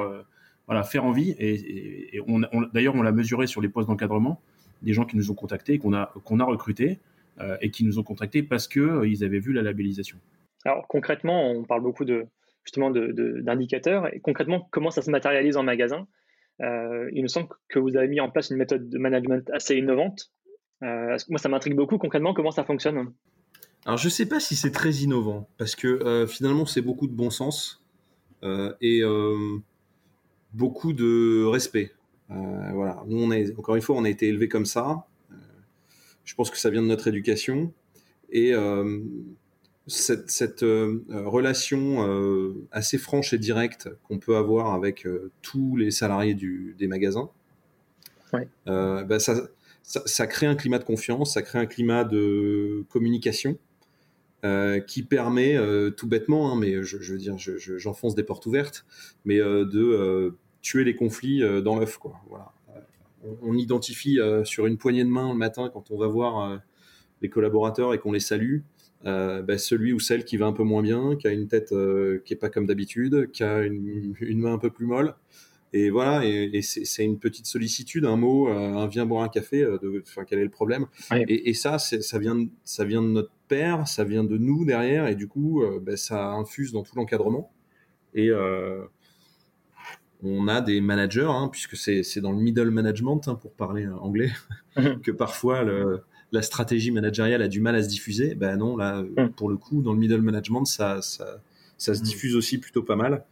voilà, 0.67 0.83
faire 0.83 1.05
envie. 1.05 1.31
Et, 1.39 2.17
et, 2.17 2.21
on, 2.27 2.41
d'ailleurs, 2.73 2.95
on 2.95 3.03
l'a 3.03 3.13
mesuré 3.13 3.47
sur 3.47 3.61
les 3.61 3.69
postes 3.69 3.89
d'encadrement, 3.89 4.41
des 4.83 4.93
gens 4.93 5.05
qui 5.05 5.17
nous 5.17 5.31
ont 5.31 5.35
contactés, 5.35 5.79
qu'on 5.79 5.95
a, 5.95 6.13
qu'on 6.25 6.41
a 6.41 6.45
recrutés. 6.45 6.99
et 7.61 7.71
qui 7.71 7.85
nous 7.85 7.99
ont 7.99 8.05
contactés 8.05 8.45
parce 8.45 8.69
que 8.69 9.05
ils 9.07 9.25
avaient 9.25 9.41
vu 9.41 9.53
la 9.53 9.63
labellisation. 9.63 10.19
Alors 10.65 10.87
concrètement, 10.87 11.51
on 11.51 11.65
parle 11.65 11.83
beaucoup 11.83 12.05
de 12.05 12.27
justement 12.63 12.91
d'indicateurs. 12.91 14.07
et 14.15 14.21
concrètement, 14.21 14.69
comment 14.71 14.93
ça 14.93 15.03
se 15.03 15.11
matérialise 15.11 15.57
en 15.57 15.65
magasin? 15.65 16.07
Il 16.61 17.23
me 17.23 17.27
semble 17.27 17.49
que 17.69 17.81
vous 17.81 17.97
avez 17.97 18.07
mis 18.07 18.21
en 18.21 18.31
place 18.31 18.51
une 18.51 18.57
méthode 18.57 18.89
de 18.89 18.99
management 18.99 19.51
assez 19.51 19.75
innovante. 19.75 20.31
moi, 20.81 21.39
ça 21.39 21.49
m'intrigue 21.49 21.75
beaucoup. 21.75 21.99
Concrètement, 21.99 22.35
comment 22.35 22.53
ça 22.53 22.63
fonctionne? 22.63 23.13
Alors 23.87 23.99
je 23.99 24.09
sais 24.09 24.27
pas 24.27 24.41
si 24.41 24.57
c'est 24.57 24.71
très 24.71 24.91
innovant 24.91 25.49
parce 25.59 25.77
que 25.77 25.87
euh, 25.89 26.27
finalement 26.27 26.65
c'est 26.65 26.81
beaucoup 26.81 27.07
de 27.07 27.13
bon 27.13 27.31
sens 27.31 27.85
euh, 28.43 28.73
et 28.81 29.03
euh, 29.03 29.59
beaucoup 30.55 30.93
de 30.93 31.45
respect. 31.45 31.93
voilà, 32.29 33.03
nous 33.07 33.19
on 33.19 33.31
est 33.31 33.57
encore 33.59 33.77
une 33.77 33.83
fois 33.83 33.97
on 33.97 34.05
a 34.05 34.09
été 34.09 34.29
élevé 34.29 34.49
comme 34.49 34.67
ça. 34.67 35.07
je 36.25 36.35
pense 36.35 36.51
que 36.51 36.59
ça 36.59 36.71
vient 36.71 36.83
de 36.83 36.87
notre 36.87 37.09
éducation 37.09 37.73
et 38.31 38.53
cette, 39.87 40.31
cette 40.31 40.63
relation 40.63 42.57
assez 42.73 42.99
franche 42.99 43.33
et 43.33 43.39
directe 43.39 43.89
qu'on 44.05 44.19
peut 44.19 44.37
avoir 44.37 44.75
avec 44.75 45.07
tous 45.43 45.77
les 45.77 45.91
salariés 45.91 46.35
du, 46.35 46.75
des 46.79 46.87
magasins, 46.87 47.31
ouais. 48.33 48.49
bah 48.65 49.19
ça, 49.19 49.35
ça, 49.83 50.03
ça, 50.07 50.27
crée 50.27 50.47
un 50.47 50.57
climat 50.57 50.79
de 50.79 50.85
confiance, 50.85 51.35
ça 51.35 51.43
crée 51.43 51.59
un 51.59 51.67
climat 51.67 52.05
de 52.05 52.85
communication 52.89 53.59
euh, 54.45 54.79
qui 54.79 55.03
permet 55.03 55.57
euh, 55.57 55.89
tout 55.89 56.07
bêtement, 56.07 56.53
hein, 56.53 56.57
mais 56.59 56.83
je, 56.83 56.99
veux 56.99 57.19
dire, 57.19 57.37
j'enfonce 57.39 58.15
des 58.15 58.25
portes 58.25 58.45
ouvertes, 58.45 58.85
mais 59.25 59.41
euh, 59.41 59.65
de 59.65 60.37
tuer 60.65 60.83
les 60.85 60.95
conflits 60.95 61.41
dans 61.63 61.79
l'œuf, 61.79 61.99
quoi. 61.99 62.15
Voilà. 62.29 62.53
On, 63.43 63.57
identifie 63.57 64.19
sur 64.45 64.67
une 64.67 64.77
poignée 64.77 65.05
de 65.05 65.09
main 65.09 65.29
le 65.33 65.39
matin 65.39 65.71
quand 65.73 65.91
on 65.91 65.97
va 65.97 66.07
voir 66.07 66.61
les 67.23 67.29
collaborateurs 67.29 67.95
et 67.95 67.99
qu'on 67.99 68.13
les 68.13 68.21
salue, 68.21 68.61
bah, 69.05 69.59
celui 69.59 69.93
ou 69.93 70.01
celle 70.01 70.25
qui 70.25 70.37
va 70.37 70.47
un 70.47 70.53
peu 70.53 70.65
moins 70.65 70.83
bien, 70.83 71.17
qui 71.17 71.27
a 71.27 71.33
une 71.33 71.49
tête 71.49 71.75
qui 72.25 72.33
est 72.33 72.39
pas 72.39 72.51
comme 72.51 72.67
d'habitude, 72.67 73.31
qui 73.33 73.45
a 73.45 73.63
une, 73.63 74.15
une, 74.21 74.41
main 74.41 74.55
un 74.55 74.59
peu 74.59 74.71
plus 74.71 74.87
molle, 74.87 75.15
et 75.75 75.91
voilà, 75.91 76.25
et, 76.25 76.63
c'est 76.63 77.05
une 77.05 77.19
petite 77.19 77.47
sollicitude, 77.47 78.05
un 78.05 78.17
mot, 78.17 78.49
euh, 78.49 78.53
un 78.53 78.87
viens 78.87 79.07
boire 79.07 79.25
un 79.25 79.29
café, 79.29 79.61
euh, 79.65 79.77
de, 79.83 80.05
enfin, 80.07 80.23
quel 80.25 80.39
est 80.39 80.45
le 80.45 80.51
problème? 80.51 80.87
Et, 81.27 81.53
ça, 81.53 81.81
ça 81.81 82.19
vient, 82.21 82.37
de, 82.37 82.49
ça 82.63 82.85
vient 82.85 83.03
de 83.03 83.09
notre 83.09 83.33
père, 83.49 83.89
ça 83.89 84.05
vient 84.05 84.23
de 84.23 84.39
nous 84.39 84.65
derrière, 84.65 85.09
et 85.09 85.17
du 85.17 85.27
coup, 85.27 85.65
euh, 85.65 85.81
ben, 85.83 85.97
ça 85.97 86.31
infuse 86.31 86.71
dans 86.71 86.85
tout 86.85 86.95
l'encadrement. 86.95 87.51
Et 88.15 88.31
on 90.25 90.49
a 90.49 90.61
des 90.61 90.81
managers, 90.81 91.29
hein, 91.29 91.49
puisque 91.51 91.77
c'est 91.77 92.21
dans 92.21 92.33
le 92.33 92.39
middle 92.39 92.71
management, 92.71 93.29
hein, 93.29 93.35
pour 93.35 93.53
parler 93.53 93.87
anglais, 93.87 94.33
mhm. 94.77 95.01
que 95.03 95.11
parfois 95.11 95.63
le, 95.63 96.03
la 96.33 96.43
stratégie 96.43 96.91
managériale 96.91 97.43
a 97.43 97.49
du 97.49 97.61
mal 97.61 97.75
à 97.75 97.83
se 97.83 97.89
diffuser. 97.89 98.35
Ben 98.35 98.57
non, 98.57 98.77
là, 98.77 99.03
mhm. 99.03 99.31
pour 99.33 99.49
le 99.49 99.57
coup, 99.57 99.83
dans 99.83 99.93
le 99.93 99.99
middle 99.99 100.23
management, 100.23 100.65
ça, 100.65 101.03
ça, 101.03 101.41
ça 101.77 101.95
se 101.95 102.01
mhm. 102.01 102.07
diffuse 102.07 102.37
aussi 102.37 102.59
plutôt 102.59 102.83
pas 102.83 102.97
mal. 102.97 103.25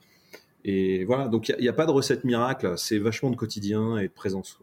Et 0.65 1.05
voilà, 1.05 1.29
donc 1.29 1.49
il 1.49 1.61
n'y 1.61 1.69
a, 1.69 1.73
pas 1.73 1.87
de 1.87 1.91
recette 1.91 2.25
miracle, 2.25 2.75
c'est 2.77 2.99
vachement 2.99 3.31
de 3.31 3.37
quotidien 3.37 3.99
et 3.99 4.07
de 4.07 4.13
présence. 4.13 4.57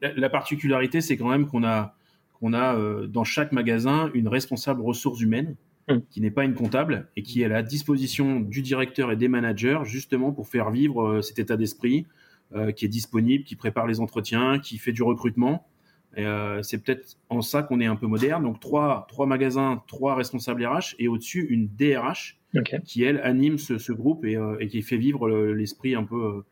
La, 0.00 0.30
particularité, 0.30 1.02
c'est 1.02 1.18
quand 1.18 1.28
même 1.28 1.46
qu'on 1.46 1.62
a, 1.62 1.94
qu'on 2.40 2.54
a 2.54 2.74
euh, 2.74 3.06
dans 3.06 3.24
chaque 3.24 3.52
magasin 3.52 4.10
une 4.14 4.28
responsable 4.28 4.80
ressources 4.80 5.20
humaines 5.20 5.56
hum. 5.88 6.02
qui 6.10 6.20
n'est 6.20 6.30
pas 6.30 6.44
une 6.44 6.54
comptable 6.54 7.08
et 7.16 7.22
qui 7.22 7.42
est 7.42 7.46
à 7.46 7.48
la 7.48 7.62
disposition 7.62 8.40
du 8.40 8.62
directeur 8.62 9.10
et 9.12 9.16
des 9.16 9.28
managers 9.28 9.80
justement 9.84 10.32
pour 10.32 10.48
faire 10.48 10.70
vivre 10.70 11.02
euh, 11.02 11.22
cet 11.22 11.38
état 11.38 11.56
d'esprit, 11.56 12.06
euh, 12.54 12.72
qui 12.72 12.84
est 12.84 12.88
disponible, 12.88 13.44
qui 13.44 13.56
prépare 13.56 13.86
les 13.86 14.00
entretiens, 14.00 14.58
qui 14.58 14.78
fait 14.78 14.92
du 14.92 15.02
recrutement. 15.02 15.66
c'est 16.14 16.78
peut-être 16.82 17.16
en 17.30 17.40
ça 17.40 17.62
qu'on 17.62 17.80
est 17.80 17.86
un 17.86 17.96
peu 17.96 18.06
moderne. 18.06 18.42
Donc 18.42 18.60
trois, 18.60 19.06
trois 19.08 19.26
magasins, 19.26 19.82
trois 19.86 20.14
responsables 20.14 20.64
RH 20.64 20.94
et 20.98 21.08
au-dessus 21.08 21.46
une 21.48 21.68
DRH 21.68 22.38
qui 22.84 23.02
elle 23.02 23.20
anime 23.20 23.58
ce, 23.58 23.92
groupe 23.92 24.24
euh, 24.24 24.56
et, 24.60 24.68
qui 24.68 24.82
fait 24.82 24.96
vivre 24.96 25.28
l'esprit 25.30 25.94
un 25.94 26.04
peu 26.04 26.22
euh, 26.22 26.44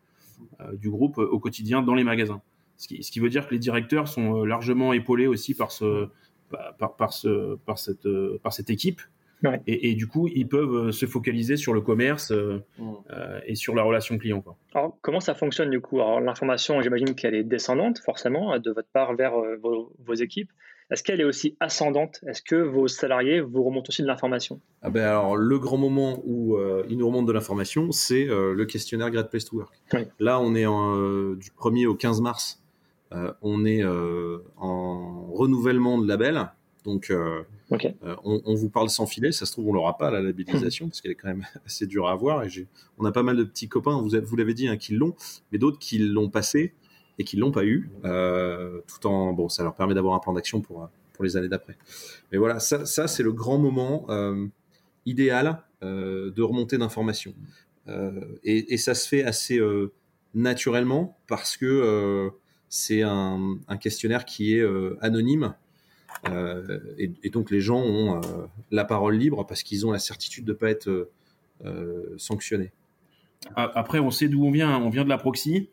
euh, 0.61 0.77
du 0.77 0.91
groupe 0.91 1.19
au 1.19 1.39
quotidien 1.39 1.83
dans 1.83 1.95
les 1.95 2.05
magasins. 2.05 2.41
Ce 2.77 2.89
qui, 2.89 3.21
veut 3.21 3.29
dire 3.29 3.47
que 3.47 3.53
les 3.53 3.59
directeurs 3.59 4.09
sont 4.09 4.43
largement 4.43 4.95
épaulés 4.95 5.27
aussi 5.27 5.53
par 5.53 5.71
ce, 5.71 6.09
par, 6.79 6.97
par, 6.97 7.13
ce, 7.13 7.57
par, 7.57 7.79
cette, 7.79 8.09
par 8.43 8.55
cette 8.55 8.71
équipe. 8.71 9.03
Et, 9.67 9.95
du 9.95 10.07
coup, 10.07 10.29
ils 10.29 10.47
peuvent 10.47 10.91
se 10.91 11.07
focaliser 11.07 11.57
sur 11.57 11.73
le 11.73 11.81
commerce 11.81 12.31
mmh. 12.31 12.85
et 13.47 13.55
sur 13.55 13.75
la 13.75 13.83
relation 13.83 14.19
client. 14.19 14.41
Quoi. 14.41 14.57
Alors, 14.75 14.97
comment 15.01 15.21
ça 15.21 15.35
fonctionne 15.35 15.71
du 15.71 15.81
coup? 15.81 16.01
Alors, 16.01 16.21
l'information, 16.21 16.81
j'imagine 16.83 17.15
qu'elle 17.15 17.35
est 17.35 17.45
descendante 17.45 17.99
forcément 18.01 18.59
de 18.59 18.71
votre 18.71 18.89
part 18.93 19.15
vers 19.15 19.33
vos, 19.63 19.93
vos 20.05 20.15
équipes. 20.15 20.51
Est-ce 20.91 21.05
qu'elle 21.05 21.21
est 21.21 21.25
aussi 21.25 21.57
ascendante? 21.61 22.21
Est-ce 22.27 22.43
que 22.43 22.57
vos 22.57 22.89
salariés 22.89 23.41
vous 23.41 23.63
remontent 23.63 23.89
aussi 23.89 24.03
de 24.03 24.09
l'information? 24.09 24.61
Ah 24.83 24.91
ben 24.91 25.05
alors, 25.05 25.37
le 25.37 25.59
grand 25.59 25.77
moment 25.77 26.21
où 26.25 26.57
euh, 26.57 26.85
ils 26.89 26.99
nous 26.99 27.07
remontent 27.07 27.27
de 27.27 27.33
l'information, 27.33 27.93
c'est 27.93 28.29
euh, 28.29 28.55
le 28.55 28.65
questionnaire 28.65 29.11
Great 29.11 29.31
Place 29.31 29.45
to 29.45 29.57
Work. 29.57 29.73
Là, 30.19 30.41
on 30.41 30.55
est 30.57 30.67
euh, 30.67 31.37
du 31.37 31.51
1er 31.51 31.87
au 31.87 31.95
15 31.95 32.21
mars. 32.21 32.61
on 33.41 33.65
est 33.65 33.85
en 34.57 35.27
renouvellement 35.33 35.99
de 35.99 36.09
label. 36.09 36.51
Donc, 36.85 37.13
on, 38.25 38.55
vous 38.55 38.71
parle 38.71 38.91
sans 38.91 39.07
filet. 39.07 39.33
Ça 39.33 39.47
se 39.47 39.53
trouve, 39.53 39.69
on 39.69 39.73
l'aura 39.73 39.99
pas 39.99 40.11
la 40.11 40.21
labellisation 40.21 40.87
parce 40.89 41.01
qu'elle 41.01 41.13
est 41.13 41.17
quand 41.17 41.29
même 41.29 41.47
assez 41.67 41.87
dure 41.87 42.09
à 42.09 42.13
avoir. 42.13 42.45
Et 42.45 42.49
on 42.99 43.05
a 43.05 43.13
pas 43.13 43.23
mal 43.23 43.37
de 43.37 43.45
petits 43.45 43.69
copains, 43.69 44.01
vous, 44.01 44.11
vous 44.23 44.37
l'avez 44.37 44.55
dit, 44.55 44.69
hein, 44.69 44.77
qui 44.77 44.95
l'ont, 44.95 45.15
mais 45.53 45.59
d'autres 45.59 45.79
qui 45.79 45.99
l'ont 45.99 46.31
passé 46.31 46.75
et 47.21 47.25
qui 47.25 47.37
l'ont 47.37 47.53
pas 47.53 47.67
eu, 47.67 47.91
euh, 48.07 48.81
tout 48.87 49.07
en 49.07 49.35
bon, 49.35 49.51
ça 49.51 49.63
leur 49.63 49.75
permet 49.75 49.93
d'avoir 49.93 50.15
un 50.15 50.21
plan 50.21 50.33
d'action 50.33 50.63
pour 50.63 50.89
pour 51.13 51.23
les 51.23 51.37
années 51.37 51.51
d'après. 51.51 51.77
Mais 52.33 52.39
voilà, 52.39 52.61
ça, 52.61 52.87
ça 52.87 53.07
c'est 53.09 53.23
le 53.23 53.33
grand 53.33 53.59
moment 53.59 54.07
euh, 54.09 54.47
idéal 55.05 55.63
euh, 55.83 56.31
de 56.31 56.43
remontée 56.43 56.79
d'informations. 56.79 57.35
Et, 58.45 58.73
et, 58.73 58.77
ça 58.77 58.95
se 58.95 59.09
fait 59.09 59.25
assez 59.25 59.61
naturellement 60.33 61.19
parce 61.27 61.57
que 61.57 62.31
c'est 62.69 63.03
un, 63.03 63.59
un, 63.67 63.77
questionnaire 63.79 64.25
qui 64.25 64.55
est 64.55 64.65
anonyme. 65.01 65.55
Et, 66.27 67.11
et, 67.23 67.31
donc 67.31 67.51
les 67.51 67.61
gens 67.61 67.81
ont 67.81 68.21
la 68.71 68.85
parole 68.85 69.17
libre 69.17 69.47
parce 69.47 69.63
qu'ils 69.63 69.87
ont 69.87 69.91
la 69.91 69.99
certitude 69.99 70.45
de 70.45 70.53
ne 70.53 70.57
pas 70.57 70.71
être 70.71 71.11
sanctionnés. 72.19 72.73
Après, 73.57 73.99
on 73.99 74.11
sait 74.11 74.29
d'où 74.29 74.45
on 74.45 74.51
vient. 74.51 74.79
On 74.79 74.91
vient 74.91 75.05
de 75.05 75.09
la 75.09 75.19
proxy. 75.19 75.71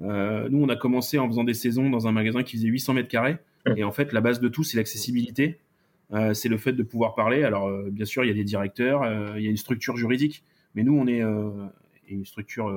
Euh, 0.00 0.48
nous, 0.48 0.62
on 0.62 0.68
a 0.68 0.76
commencé 0.76 1.18
en 1.18 1.28
faisant 1.28 1.44
des 1.44 1.54
saisons 1.54 1.90
dans 1.90 2.06
un 2.06 2.12
magasin 2.12 2.42
qui 2.42 2.56
faisait 2.56 2.68
800 2.68 2.94
mètres 2.94 3.08
carrés. 3.08 3.36
Et 3.76 3.84
en 3.84 3.92
fait, 3.92 4.12
la 4.12 4.20
base 4.20 4.40
de 4.40 4.48
tout, 4.48 4.64
c'est 4.64 4.76
l'accessibilité. 4.76 5.58
Euh, 6.12 6.34
c'est 6.34 6.48
le 6.48 6.56
fait 6.56 6.72
de 6.72 6.82
pouvoir 6.82 7.14
parler. 7.14 7.44
Alors, 7.44 7.68
euh, 7.68 7.88
bien 7.90 8.06
sûr, 8.06 8.24
il 8.24 8.28
y 8.28 8.30
a 8.30 8.34
des 8.34 8.44
directeurs, 8.44 9.04
il 9.36 9.42
y 9.42 9.46
a 9.46 9.50
une 9.50 9.56
structure 9.56 9.96
juridique, 9.96 10.44
mais 10.74 10.82
nous, 10.82 10.96
on 10.98 11.06
est 11.06 11.22
une 12.08 12.24
structure 12.24 12.72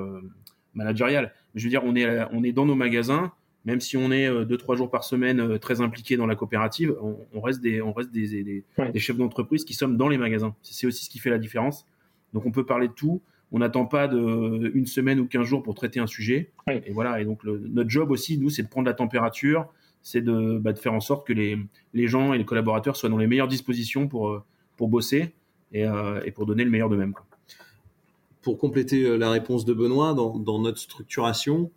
managériale. 0.73 1.33
Je 1.55 1.63
veux 1.63 1.69
dire, 1.69 1.83
on 1.85 1.95
est, 1.95 2.25
on 2.31 2.43
est 2.43 2.51
dans 2.51 2.65
nos 2.65 2.75
magasins, 2.75 3.31
même 3.65 3.79
si 3.79 3.97
on 3.97 4.11
est 4.11 4.27
deux 4.45 4.57
trois 4.57 4.75
jours 4.75 4.89
par 4.91 5.03
semaine 5.03 5.57
très 5.59 5.81
impliqué 5.81 6.17
dans 6.17 6.25
la 6.25 6.35
coopérative, 6.35 6.95
on, 7.33 7.41
reste 7.41 7.61
des, 7.61 7.81
on 7.81 7.93
reste 7.93 8.11
des, 8.11 8.43
des, 8.43 8.63
des 8.91 8.99
chefs 8.99 9.17
d'entreprise 9.17 9.63
qui 9.63 9.73
sommes 9.73 9.95
dans 9.95 10.09
les 10.09 10.17
magasins. 10.17 10.53
C'est 10.61 10.85
aussi 10.87 11.05
ce 11.05 11.09
qui 11.09 11.19
fait 11.19 11.29
la 11.29 11.37
différence. 11.37 11.87
Donc, 12.33 12.45
on 12.45 12.51
peut 12.51 12.65
parler 12.65 12.89
de 12.89 12.93
tout 12.93 13.21
on 13.53 13.59
n'attend 13.59 13.85
pas 13.85 14.07
de 14.07 14.71
une 14.73 14.87
semaine 14.87 15.19
ou 15.19 15.27
quinze 15.27 15.45
jours 15.45 15.61
pour 15.61 15.75
traiter 15.75 15.99
un 15.99 16.07
sujet. 16.07 16.51
Et 16.67 16.91
voilà. 16.91 17.21
Et 17.21 17.25
donc 17.25 17.43
notre 17.45 17.89
job 17.89 18.09
aussi, 18.09 18.37
nous, 18.39 18.49
c'est 18.49 18.63
de 18.63 18.67
prendre 18.67 18.87
la 18.87 18.95
température, 18.95 19.67
c'est 20.01 20.21
de, 20.21 20.57
bah, 20.57 20.73
de, 20.73 20.79
faire 20.79 20.93
en 20.93 20.99
sorte 20.99 21.25
que 21.25 21.33
les, 21.33 21.57
les 21.93 22.07
gens 22.07 22.33
et 22.33 22.39
les 22.39 22.45
collaborateurs 22.45 22.97
soient 22.97 23.09
dans 23.09 23.17
les 23.17 23.27
meilleures 23.27 23.47
dispositions 23.47 24.07
pour 24.07 24.29
euh, 24.29 24.43
pour 24.75 24.89
bosser 24.89 25.33
et, 25.71 25.85
euh, 25.85 26.19
et 26.25 26.31
pour 26.31 26.47
donner 26.47 26.63
le 26.63 26.71
meilleur 26.71 26.89
d'eux-mêmes. 26.89 27.13
Pour 28.41 28.57
compléter 28.57 29.03
euh, 29.03 29.17
la 29.17 29.29
réponse 29.29 29.65
de 29.65 29.73
Benoît, 29.73 30.15
dans, 30.15 30.35
dans, 30.39 30.59
notre 30.59 30.79
structuration, 30.79 31.69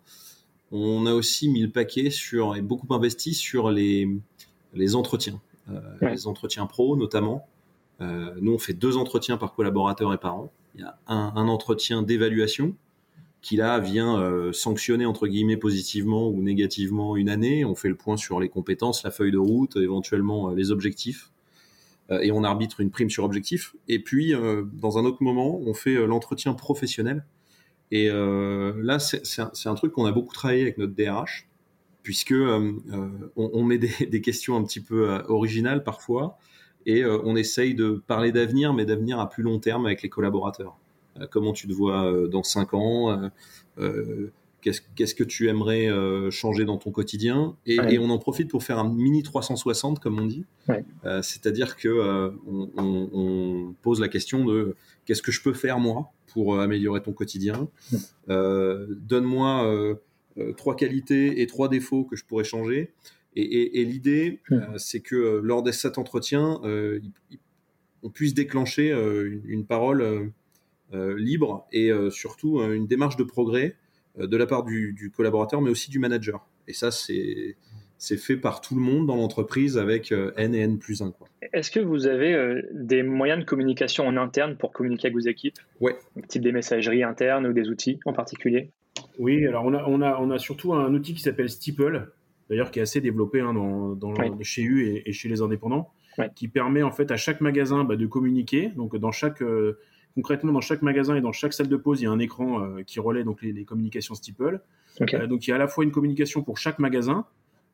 on 0.71 1.05
a 1.05 1.13
aussi 1.13 1.49
mis 1.49 1.61
le 1.61 1.69
paquet 1.69 2.09
sur 2.09 2.55
et 2.55 2.61
beaucoup 2.61 2.93
investi 2.93 3.33
sur 3.33 3.71
les 3.71 4.09
les 4.73 4.95
entretiens, 4.95 5.41
les 6.01 6.27
entretiens 6.27 6.65
pro 6.65 6.97
notamment. 6.97 7.47
nous, 7.99 8.53
on 8.53 8.59
fait 8.59 8.73
deux 8.73 8.97
entretiens 8.97 9.37
par 9.37 9.53
collaborateur 9.53 10.13
et 10.13 10.17
par 10.17 10.35
an 10.35 10.51
il 10.77 10.81
y 10.81 10.83
a 10.83 10.97
un, 11.07 11.47
entretien 11.47 12.03
d'évaluation 12.03 12.75
qui 13.41 13.55
là 13.55 13.79
vient 13.79 14.19
euh, 14.19 14.51
sanctionner 14.51 15.05
entre 15.05 15.27
guillemets 15.27 15.57
positivement 15.57 16.29
ou 16.29 16.41
négativement 16.41 17.15
une 17.15 17.29
année. 17.29 17.65
On 17.65 17.75
fait 17.75 17.89
le 17.89 17.95
point 17.95 18.17
sur 18.17 18.39
les 18.39 18.49
compétences, 18.49 19.03
la 19.03 19.11
feuille 19.11 19.31
de 19.31 19.37
route, 19.37 19.75
éventuellement 19.75 20.49
euh, 20.49 20.55
les 20.55 20.71
objectifs, 20.71 21.31
euh, 22.11 22.19
et 22.19 22.31
on 22.31 22.43
arbitre 22.43 22.79
une 22.79 22.91
prime 22.91 23.09
sur 23.09 23.23
objectif. 23.23 23.75
Et 23.87 23.99
puis 23.99 24.33
dans 24.73 24.97
un 24.97 25.05
autre 25.05 25.21
moment, 25.21 25.59
on 25.59 25.73
fait 25.73 25.95
l'entretien 26.05 26.53
professionnel. 26.53 27.25
Et 27.91 28.09
là, 28.09 28.99
c'est 28.99 29.39
un, 29.39 29.51
un, 29.65 29.75
truc 29.75 29.93
qu'on 29.93 30.05
a 30.05 30.11
beaucoup 30.11 30.33
travaillé 30.33 30.61
avec 30.61 30.77
notre 30.77 30.93
DRH, 30.93 31.47
puisque 32.03 32.33
on, 32.37 32.81
on, 33.35 33.63
met 33.63 33.77
des, 33.77 33.91
des, 34.11 34.21
questions 34.21 34.57
un 34.57 34.63
petit 34.63 34.81
peu 34.81 35.21
originales 35.27 35.83
parfois 35.83 36.37
et 36.87 37.03
euh, 37.03 37.19
on 37.23 37.35
essaye 37.35 37.75
de 37.75 38.01
parler 38.07 38.31
d'avenir, 38.31 38.73
mais 38.73 38.85
d'avenir 38.85 39.19
à 39.19 39.29
plus 39.29 39.43
long 39.43 39.59
terme 39.59 39.85
avec 39.85 40.01
les 40.01 40.09
collaborateurs. 40.09 40.77
Euh, 41.19 41.27
comment 41.29 41.53
tu 41.53 41.67
te 41.67 41.73
vois 41.73 42.05
euh, 42.05 42.27
dans 42.27 42.43
cinq 42.43 42.73
ans 42.73 43.29
qu'est-ce 44.95 45.15
que 45.15 45.23
tu 45.23 45.47
aimerais 45.47 45.87
changer 46.29 46.65
dans 46.65 46.77
ton 46.77 46.91
quotidien? 46.91 47.55
Et, 47.65 47.99
on 47.99 48.09
en 48.09 48.17
profite 48.17 48.49
pour 48.49 48.63
faire 48.63 48.79
un 48.79 48.89
mini 48.89 49.23
360 49.23 49.99
comme 49.99 50.19
on 50.19 50.25
dit. 50.25 50.45
C'est-à-dire 51.21 51.77
que 51.77 52.33
on, 52.45 53.73
pose 53.81 54.01
la 54.01 54.09
question 54.09 54.43
de 54.43 54.75
qu'est-ce 55.07 55.23
que 55.23 55.31
je 55.31 55.41
peux 55.41 55.53
faire 55.53 55.79
moi 55.79 56.11
pour 56.27 56.59
améliorer 56.59 57.01
ton 57.01 57.13
quotidien? 57.13 57.67
Donne-moi 58.27 59.97
trois 60.55 60.75
qualités 60.75 61.41
et 61.41 61.47
trois 61.47 61.69
défauts 61.69 62.03
que 62.03 62.15
je 62.15 62.23
pourrais 62.23 62.43
changer. 62.43 62.93
Et, 63.39 63.85
l'idée, 63.85 64.39
euh, 64.51 64.77
c'est 64.77 64.99
que 64.99 65.15
euh, 65.15 65.41
lors 65.43 65.61
de 65.61 65.71
cet 65.71 65.99
entretien, 65.99 66.59
euh, 66.63 66.99
on 68.01 68.09
puisse 68.09 68.33
déclencher 68.33 68.91
une, 69.45 69.65
parole 69.65 70.31
libre 70.91 71.67
et 71.71 71.91
surtout 72.09 72.61
une 72.61 72.87
démarche 72.87 73.17
de 73.17 73.23
progrès 73.23 73.75
de 74.17 74.37
la 74.37 74.45
part 74.45 74.63
du, 74.63 75.11
collaborateur, 75.15 75.61
mais 75.61 75.69
aussi 75.69 75.89
du 75.91 75.99
manager. 75.99 76.47
Et 76.67 76.73
ça, 76.73 76.91
c'est 76.91 77.57
c'est 77.97 78.17
fait 78.17 78.37
par 78.37 78.61
tout 78.61 78.75
le 78.75 78.81
monde 78.81 79.07
dans 79.07 79.15
l'entreprise 79.15 79.77
avec 79.77 80.11
N 80.11 80.53
et 80.53 80.59
N 80.59 80.77
plus 80.77 81.01
1. 81.01 81.13
Est-ce 81.53 81.71
que 81.71 81.79
vous 81.79 82.07
avez 82.07 82.61
des 82.71 83.03
moyens 83.03 83.39
de 83.39 83.45
communication 83.45 84.05
en 84.05 84.17
interne 84.17 84.55
pour 84.55 84.71
communiquer 84.71 85.07
avec 85.07 85.15
vos 85.15 85.27
équipes? 85.27 85.57
Ouais. 85.79 85.95
Type 86.27 86.43
des 86.43 86.51
messageries 86.51 87.03
internes 87.03 87.47
ou 87.47 87.53
des 87.53 87.69
outils 87.69 87.99
en 88.05 88.13
particulier? 88.13 88.69
Oui, 89.19 89.45
alors 89.45 89.65
on 89.65 89.73
a, 89.73 89.83
on, 89.87 90.01
a, 90.01 90.17
on 90.19 90.29
a 90.31 90.37
surtout 90.37 90.73
un 90.73 90.93
outil 90.93 91.13
qui 91.13 91.21
s'appelle 91.21 91.49
Steeple, 91.49 92.11
d'ailleurs 92.49 92.71
qui 92.71 92.79
est 92.79 92.81
assez 92.81 93.01
développé 93.01 93.39
hein, 93.39 93.53
dans, 93.53 94.13
chez 94.41 94.61
U 94.61 95.01
et, 95.05 95.11
chez 95.13 95.29
les 95.29 95.41
indépendants, 95.41 95.89
qui 96.35 96.47
permet 96.47 96.83
en 96.83 96.91
fait 96.91 97.11
à 97.11 97.17
chaque 97.17 97.41
magasin 97.41 97.83
bah, 97.83 97.95
de 97.95 98.05
communiquer. 98.05 98.71
Donc 98.75 98.95
dans 98.95 99.11
chaque 99.11 99.41
euh, 99.41 99.79
concrètement 100.15 100.51
dans 100.51 100.61
chaque 100.61 100.81
magasin 100.81 101.15
et 101.15 101.21
dans 101.21 101.31
chaque 101.31 101.53
salle 101.53 101.67
de 101.67 101.77
pause, 101.77 102.01
il 102.01 102.05
y 102.05 102.07
a 102.07 102.11
un 102.11 102.19
écran 102.19 102.63
euh, 102.63 102.83
qui 102.83 102.99
relaie 102.99 103.23
donc 103.23 103.41
les, 103.41 103.65
communications 103.65 104.15
Steeple. 104.15 104.61
Euh, 105.01 105.27
donc 105.27 105.47
il 105.47 105.51
y 105.51 105.53
a 105.53 105.55
à 105.55 105.59
la 105.59 105.67
fois 105.67 105.83
une 105.83 105.91
communication 105.91 106.43
pour 106.43 106.57
chaque 106.57 106.79
magasin. 106.79 107.25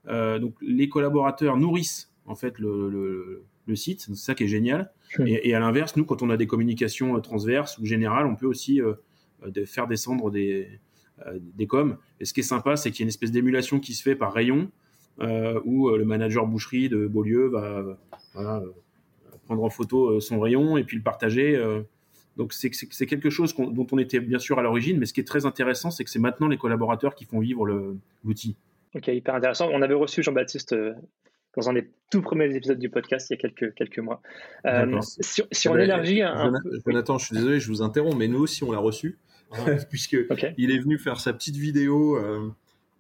Donc 0.08 0.56
les 0.62 0.90
collaborateurs 0.90 1.58
nourrissent 1.58 2.12
en 2.26 2.36
fait 2.36 2.60
le, 2.60 3.44
site, 3.76 4.02
c'est 4.02 4.16
ça 4.16 4.36
qui 4.36 4.44
est 4.44 4.48
génial. 4.48 4.92
Et, 5.26 5.50
et, 5.50 5.56
à 5.56 5.60
l'inverse, 5.60 5.96
nous 5.96 6.06
quand 6.06 6.22
on 6.22 6.30
a 6.30 6.38
des 6.38 6.48
communications 6.48 7.20
transverses 7.22 7.78
ou 7.78 7.86
générales, 7.86 8.26
on 8.26 8.36
peut 8.36 8.48
aussi 8.48 8.82
faire 9.66 9.88
descendre 9.88 10.32
des 10.32 10.80
euh, 11.28 11.38
des 11.56 11.68
coms. 11.68 11.98
Et 12.20 12.26
ce 12.26 12.34
qui 12.34 12.40
est 12.40 12.44
sympa, 12.44 12.76
c'est 12.76 12.90
qu'il 12.90 13.02
y 13.02 13.04
a 13.04 13.06
une 13.06 13.10
espèce 13.10 13.32
d'émulation 13.32 13.80
qui 13.80 13.94
se 13.94 14.02
fait 14.02 14.16
par 14.16 14.34
rayon, 14.34 14.72
euh, 15.22 15.60
où 15.64 15.90
euh, 15.90 15.98
le 15.98 16.06
manager 16.06 16.48
boucherie 16.48 16.90
de 16.90 17.06
Beaulieu 17.06 17.50
va 17.50 17.98
prendre 19.46 19.64
en 19.64 19.70
photo 19.70 20.20
son 20.20 20.40
rayon 20.40 20.78
et 20.78 20.84
puis 20.84 20.98
le 20.98 21.04
partager. 21.04 21.62
Donc 22.38 22.54
c'est 22.54 22.72
quelque 23.06 23.30
chose 23.30 23.54
dont 23.56 23.86
on 23.92 23.98
était 24.00 24.22
bien 24.22 24.40
sûr 24.40 24.58
à 24.58 24.64
l'origine, 24.64 24.98
mais 24.98 25.06
ce 25.06 25.14
qui 25.14 25.20
est 25.20 25.26
très 25.26 25.46
intéressant, 25.46 25.92
c'est 25.92 26.04
que 26.04 26.10
c'est 26.10 26.18
maintenant 26.20 26.48
les 26.48 26.58
collaborateurs 26.58 27.14
qui 27.14 27.26
font 27.26 27.40
vivre 27.40 27.68
l'outil. 28.24 28.56
Ok, 28.96 29.08
hyper 29.08 29.36
intéressant. 29.36 29.70
On 29.72 29.82
avait 29.82 29.94
reçu 29.94 30.22
Jean-Baptiste 30.24 30.76
dans 31.56 31.70
un 31.70 31.74
des 31.74 31.90
tout 32.12 32.22
premiers 32.22 32.56
épisodes 32.56 32.80
du 32.80 32.90
podcast 32.90 33.30
il 33.30 33.34
y 33.34 33.36
a 33.36 33.38
quelques, 33.38 33.74
quelques 33.76 34.00
mois. 34.00 34.22
si, 35.02 35.44
si, 35.52 35.68
on 35.70 35.78
élargit 35.78 36.22
un, 36.22 36.54
Jonathan, 36.86 37.18
je 37.18 37.26
suis 37.26 37.36
désolé, 37.36 37.60
je 37.60 37.68
vous 37.68 37.82
interromps, 37.82 38.16
mais 38.16 38.28
nous 38.28 38.40
aussi 38.40 38.64
on 38.64 38.72
l'a 38.72 38.80
reçu. 38.80 39.18
puisque 39.90 40.18
il 40.58 40.72
est 40.72 40.80
venu 40.80 40.98
faire 40.98 41.20
sa 41.20 41.34
petite 41.34 41.56
vidéo 41.56 42.18
euh, 42.18 42.50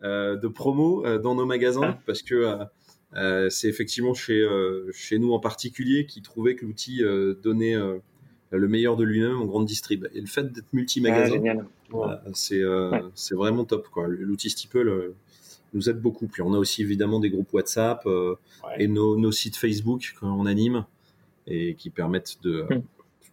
euh, 0.04 0.36
de 0.36 0.48
promo 0.48 1.06
euh, 1.06 1.18
dans 1.18 1.36
nos 1.36 1.46
magasins, 1.46 1.96
ah. 1.96 2.00
parce 2.06 2.22
que 2.22 2.58
c'est 3.50 3.68
effectivement 3.68 4.14
chez, 4.14 4.44
chez 4.92 5.20
nous 5.20 5.34
en 5.34 5.40
particulier 5.40 6.06
qui 6.06 6.22
trouvait 6.22 6.56
que 6.56 6.66
l'outil 6.66 7.04
donnait 7.44 7.76
le 8.52 8.68
meilleur 8.68 8.98
de 8.98 9.04
lui-même 9.04 9.40
en 9.40 9.46
grande 9.46 9.66
distrib. 9.66 10.08
Et 10.14 10.22
le 10.22 10.28
fait 10.28 10.52
d'être 10.52 10.74
multi-magasin, 10.74 11.66
ah, 11.94 12.22
c'est 12.34 13.36
vraiment 13.36 13.66
top. 13.66 13.88
L'outil 14.08 14.50
Steeple 14.50 15.14
nous 15.74 15.90
aide 15.90 16.00
beaucoup. 16.00 16.28
Puis 16.28 16.42
on 16.42 16.54
a 16.54 16.58
aussi 16.58 16.82
évidemment 16.82 17.20
des 17.20 17.30
groupes 17.30 17.52
WhatsApp 17.54 18.08
et 18.78 18.88
nos, 18.88 19.18
nos, 19.18 19.32
sites 19.32 19.58
Facebook 19.58 20.14
qu'on 20.20 20.46
anime 20.46 20.86
et 21.48 21.76
qui 21.76 21.90
permettent 21.90 22.42
de, 22.44 22.66
hmm. 22.70 22.84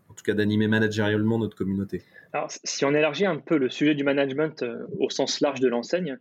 en 0.08 0.14
tout 0.14 0.24
cas 0.24 0.34
d'animer 0.34 0.68
managérialement 0.68 1.38
notre 1.38 1.56
communauté. 1.56 2.02
Alors, 2.32 2.50
si 2.50 2.84
on 2.84 2.94
élargit 2.94 3.26
un 3.26 3.36
peu 3.36 3.58
le 3.58 3.68
sujet 3.68 3.94
du 3.94 4.04
management 4.04 4.62
euh, 4.62 4.86
au 4.98 5.10
sens 5.10 5.40
large 5.40 5.60
de 5.60 5.68
l'enseigne, 5.68 6.16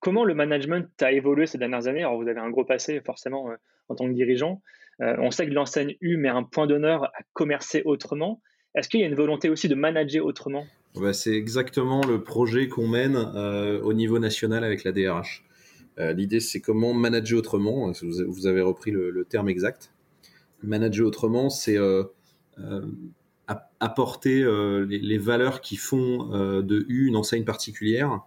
comment 0.00 0.24
le 0.24 0.34
management 0.34 0.90
a 1.00 1.12
évolué 1.12 1.46
ces 1.46 1.58
dernières 1.58 1.86
années? 1.86 2.00
Alors, 2.00 2.20
vous 2.20 2.28
avez 2.28 2.40
un 2.40 2.50
gros 2.50 2.64
passé, 2.64 3.00
forcément, 3.04 3.50
euh, 3.50 3.54
en 3.88 3.94
tant 3.94 4.06
que 4.06 4.12
dirigeant. 4.12 4.62
Euh, 5.00 5.16
on 5.18 5.30
sait 5.30 5.46
que 5.46 5.52
l'enseigne 5.52 5.96
U 6.00 6.16
met 6.16 6.28
un 6.28 6.42
point 6.42 6.66
d'honneur 6.66 7.04
à 7.04 7.22
commercer 7.32 7.82
autrement. 7.84 8.40
Est-ce 8.74 8.88
qu'il 8.88 9.00
y 9.00 9.04
a 9.04 9.06
une 9.06 9.14
volonté 9.14 9.48
aussi 9.48 9.68
de 9.68 9.76
manager 9.76 10.24
autrement? 10.24 10.66
Bah, 10.96 11.12
C'est 11.12 11.34
exactement 11.34 12.00
le 12.04 12.22
projet 12.22 12.68
qu'on 12.68 12.88
mène 12.88 13.16
au 13.16 13.92
niveau 13.92 14.18
national 14.18 14.64
avec 14.64 14.82
la 14.82 14.90
DRH. 14.90 15.44
L'idée, 15.98 16.40
c'est 16.40 16.60
comment 16.60 16.92
manager 16.92 17.38
autrement. 17.38 17.92
Vous 18.02 18.46
avez 18.46 18.60
repris 18.60 18.90
le, 18.90 19.10
le 19.10 19.24
terme 19.24 19.48
exact? 19.48 19.92
Manager 20.62 21.06
autrement, 21.06 21.50
c'est 21.50 21.78
apporter 23.80 24.42
euh, 24.42 24.86
les, 24.88 25.18
valeurs 25.18 25.60
qui 25.60 25.76
font 25.76 26.32
euh, 26.32 26.62
de 26.62 26.86
U 26.88 27.06
une 27.06 27.16
enseigne 27.16 27.44
particulière, 27.44 28.20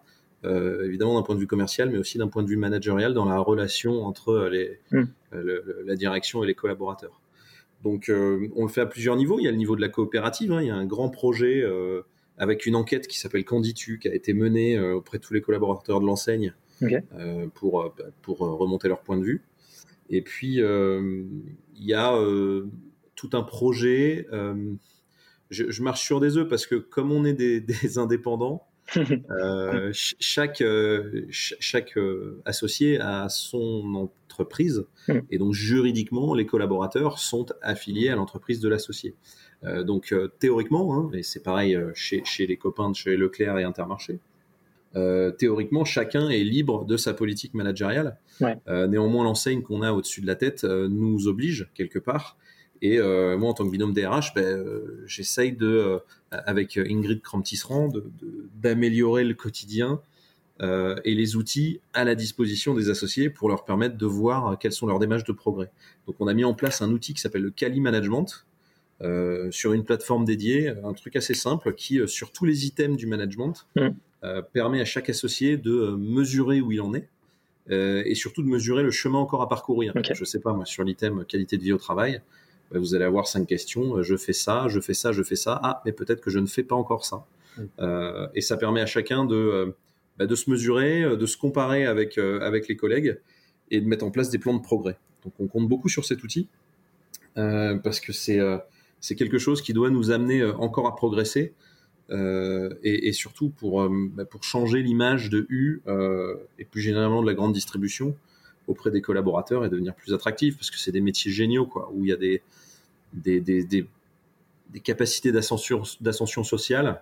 euh, 0.45 0.85
évidemment 0.85 1.15
d'un 1.15 1.23
point 1.23 1.35
de 1.35 1.39
vue 1.39 1.47
commercial, 1.47 1.89
mais 1.89 1.97
aussi 1.97 2.17
d'un 2.17 2.27
point 2.27 2.43
de 2.43 2.47
vue 2.47 2.57
managérial 2.57 3.13
dans 3.13 3.25
la 3.25 3.39
relation 3.39 4.05
entre 4.05 4.49
les, 4.51 4.79
mm. 4.91 5.03
la 5.85 5.95
direction 5.95 6.43
et 6.43 6.47
les 6.47 6.53
collaborateurs. 6.53 7.21
Donc 7.83 8.11
on 8.11 8.63
le 8.63 8.69
fait 8.69 8.81
à 8.81 8.85
plusieurs 8.85 9.15
niveaux. 9.15 9.39
Il 9.39 9.43
y 9.43 9.47
a 9.47 9.51
le 9.51 9.57
niveau 9.57 9.75
de 9.75 9.81
la 9.81 9.89
coopérative, 9.89 10.51
hein. 10.51 10.61
il 10.61 10.67
y 10.67 10.71
a 10.71 10.75
un 10.75 10.85
grand 10.85 11.09
projet 11.09 11.63
avec 12.37 12.65
une 12.65 12.75
enquête 12.75 13.07
qui 13.07 13.19
s'appelle 13.19 13.45
Canditu, 13.45 13.99
qui 13.99 14.07
a 14.07 14.15
été 14.15 14.33
menée 14.33 14.79
auprès 14.79 15.19
de 15.19 15.23
tous 15.23 15.33
les 15.33 15.41
collaborateurs 15.41 15.99
de 15.99 16.05
l'enseigne 16.05 16.53
pour, 17.53 17.93
pour 18.21 18.37
remonter 18.39 18.87
leur 18.87 19.01
point 19.01 19.17
de 19.17 19.23
vue. 19.23 19.43
Et 20.09 20.21
puis, 20.21 20.57
il 20.57 21.85
y 21.85 21.93
a 21.93 22.17
tout 23.15 23.29
un 23.33 23.43
projet 23.43 24.27
je, 25.49 25.81
marche 25.81 26.03
sur 26.03 26.19
des 26.19 26.37
œufs 26.37 26.47
parce 26.47 26.65
que 26.65 26.75
comme 26.75 27.11
on 27.11 27.25
est 27.25 27.33
des, 27.33 27.63
indépendants, 27.97 28.63
euh, 29.31 29.91
chaque, 29.93 30.61
euh, 30.61 31.25
chaque 31.29 31.97
euh, 31.97 32.41
associé 32.45 32.99
a 33.01 33.27
son 33.27 33.95
entreprise 33.95 34.85
hmm. 35.09 35.19
et 35.29 35.37
donc 35.37 35.53
juridiquement, 35.53 36.33
les 36.33 36.45
collaborateurs 36.45 37.19
sont 37.19 37.47
affiliés 37.61 38.09
à 38.09 38.15
l'entreprise 38.15 38.59
de 38.61 38.69
l'associé. 38.69 39.15
donc 39.83 40.13
théoriquement, 40.39 40.95
hein, 40.95 41.09
et 41.13 41.23
c'est 41.23 41.43
pareil 41.43 41.77
chez, 41.95 42.23
chez, 42.23 42.47
les 42.47 42.57
copains 42.57 42.89
de 42.89 42.95
chez 42.95 43.17
Leclerc 43.17 43.57
et 43.57 43.63
Intermarché, 43.63 44.19
théoriquement, 45.37 45.85
chacun 45.85 46.29
est 46.29 46.43
libre 46.43 46.85
de 46.85 46.97
sa 46.97 47.13
politique 47.13 47.53
managériale. 47.53 48.17
néanmoins, 48.65 49.23
l'enseigne 49.23 49.61
qu'on 49.61 49.81
a 49.81 49.91
au-dessus 49.91 50.21
de 50.21 50.27
la 50.27 50.35
tête 50.35 50.63
nous 50.63 51.27
oblige 51.27 51.69
quelque 51.73 51.99
part 51.99 52.37
et 52.81 52.99
euh, 52.99 53.37
moi, 53.37 53.49
en 53.49 53.53
tant 53.53 53.65
que 53.65 53.71
binôme 53.71 53.93
DRH, 53.93 54.33
ben, 54.33 54.43
euh, 54.43 55.03
j'essaye 55.07 55.51
de, 55.51 55.67
euh, 55.67 55.99
avec 56.31 56.77
Ingrid 56.77 57.21
Kramtisserand, 57.21 57.89
d'améliorer 58.55 59.23
le 59.23 59.33
quotidien 59.33 60.01
et 60.59 61.13
les 61.13 61.35
outils 61.35 61.81
à 61.93 62.03
la 62.03 62.15
disposition 62.15 62.73
des 62.73 62.89
associés 62.89 63.29
pour 63.29 63.47
leur 63.47 63.63
permettre 63.63 63.95
de 63.95 64.05
voir 64.07 64.57
quelles 64.57 64.71
sont 64.71 64.87
leurs 64.87 64.97
démarches 64.97 65.23
de 65.23 65.31
progrès. 65.31 65.69
Donc, 66.07 66.15
on 66.17 66.25
a 66.25 66.33
mis 66.33 66.43
en 66.43 66.55
place 66.55 66.81
un 66.81 66.89
outil 66.89 67.13
qui 67.13 67.21
s'appelle 67.21 67.43
le 67.43 67.51
Kali 67.51 67.79
Management 67.79 68.47
sur 69.51 69.73
une 69.73 69.85
plateforme 69.85 70.25
dédiée, 70.25 70.73
un 70.83 70.93
truc 70.93 71.15
assez 71.15 71.35
simple 71.35 71.75
qui, 71.75 71.99
sur 72.07 72.31
tous 72.31 72.45
les 72.45 72.65
items 72.65 72.97
du 72.97 73.05
management, 73.05 73.67
mmh. 73.75 73.89
Permet 74.53 74.81
à 74.81 74.85
chaque 74.85 75.09
associé 75.09 75.57
de 75.57 75.95
mesurer 75.97 76.61
où 76.61 76.71
il 76.71 76.81
en 76.81 76.93
est. 76.93 77.07
et 77.69 78.15
surtout 78.15 78.41
de 78.41 78.47
mesurer 78.47 78.83
le 78.83 78.91
chemin 78.91 79.19
encore 79.19 79.41
à 79.41 79.49
parcourir. 79.49 79.93
Je 80.13 80.23
sais 80.25 80.39
pas, 80.39 80.53
moi, 80.53 80.65
sur 80.65 80.83
l'item 80.83 81.25
qualité 81.25 81.57
de 81.57 81.63
vie 81.63 81.73
au 81.73 81.77
travail, 81.77 82.21
bah, 82.71 82.79
vous 82.79 82.95
allez 82.95 83.05
avoir 83.05 83.27
cinq 83.27 83.47
questions. 83.47 83.97
Euh, 83.97 84.03
je 84.03 84.15
fais 84.17 84.33
ça, 84.33 84.67
je 84.67 84.79
fais 84.79 84.93
ça, 84.93 85.11
je 85.11 85.23
fais 85.23 85.35
ça. 85.35 85.59
Ah, 85.63 85.81
mais 85.85 85.91
peut-être 85.91 86.21
que 86.21 86.29
je 86.29 86.39
ne 86.39 86.47
fais 86.47 86.63
pas 86.63 86.75
encore 86.75 87.05
ça. 87.05 87.25
Mm. 87.57 87.61
Euh, 87.79 88.27
et 88.35 88.41
ça 88.41 88.57
permet 88.57 88.81
à 88.81 88.85
chacun 88.85 89.25
de, 89.25 89.35
euh, 89.35 89.71
bah, 90.17 90.25
de 90.25 90.35
se 90.35 90.49
mesurer, 90.49 91.15
de 91.15 91.25
se 91.25 91.37
comparer 91.37 91.85
avec, 91.85 92.17
avec 92.17 92.67
les 92.67 92.75
collègues 92.75 93.19
et 93.71 93.81
de 93.81 93.87
mettre 93.87 94.05
en 94.05 94.11
place 94.11 94.29
des 94.29 94.37
plans 94.37 94.55
de 94.55 94.61
progrès. 94.61 94.97
Donc 95.23 95.33
on 95.39 95.47
compte 95.47 95.67
beaucoup 95.67 95.89
sur 95.89 96.05
cet 96.05 96.23
outil 96.23 96.47
parce 97.35 97.99
que 97.99 98.13
c'est 98.13 98.39
c'est 98.99 99.15
quelque 99.15 99.37
chose 99.37 99.61
qui 99.61 99.73
doit 99.73 99.91
nous 99.91 100.09
amener 100.09 100.43
encore 100.43 100.87
à 100.87 100.95
progresser 100.95 101.53
et, 102.09 103.11
surtout 103.11 103.49
pour, 103.49 103.89
bah, 103.89 104.25
pour 104.25 104.43
changer 104.43 104.81
l'image 104.81 105.29
de 105.29 105.45
U 105.49 105.81
et 106.57 106.65
plus 106.65 106.81
généralement 106.81 107.21
de 107.21 107.27
la 107.27 107.33
grande 107.33 107.53
distribution 107.53 108.15
auprès 108.67 108.91
des 108.91 109.01
collaborateurs 109.01 109.65
et 109.65 109.69
devenir 109.69 109.93
plus 109.93 110.13
attractif 110.13 110.55
parce 110.55 110.71
que 110.71 110.77
c'est 110.77 110.91
des 110.91 111.01
métiers 111.01 111.31
géniaux 111.31 111.65
quoi 111.65 111.91
où 111.93 112.05
il 112.05 112.09
y 112.09 112.13
a 112.13 112.17
des 112.17 112.41
des, 113.13 113.41
des, 113.41 113.63
des, 113.63 113.87
capacités 114.83 115.31
d'ascension 115.31 116.43
sociale 116.43 117.01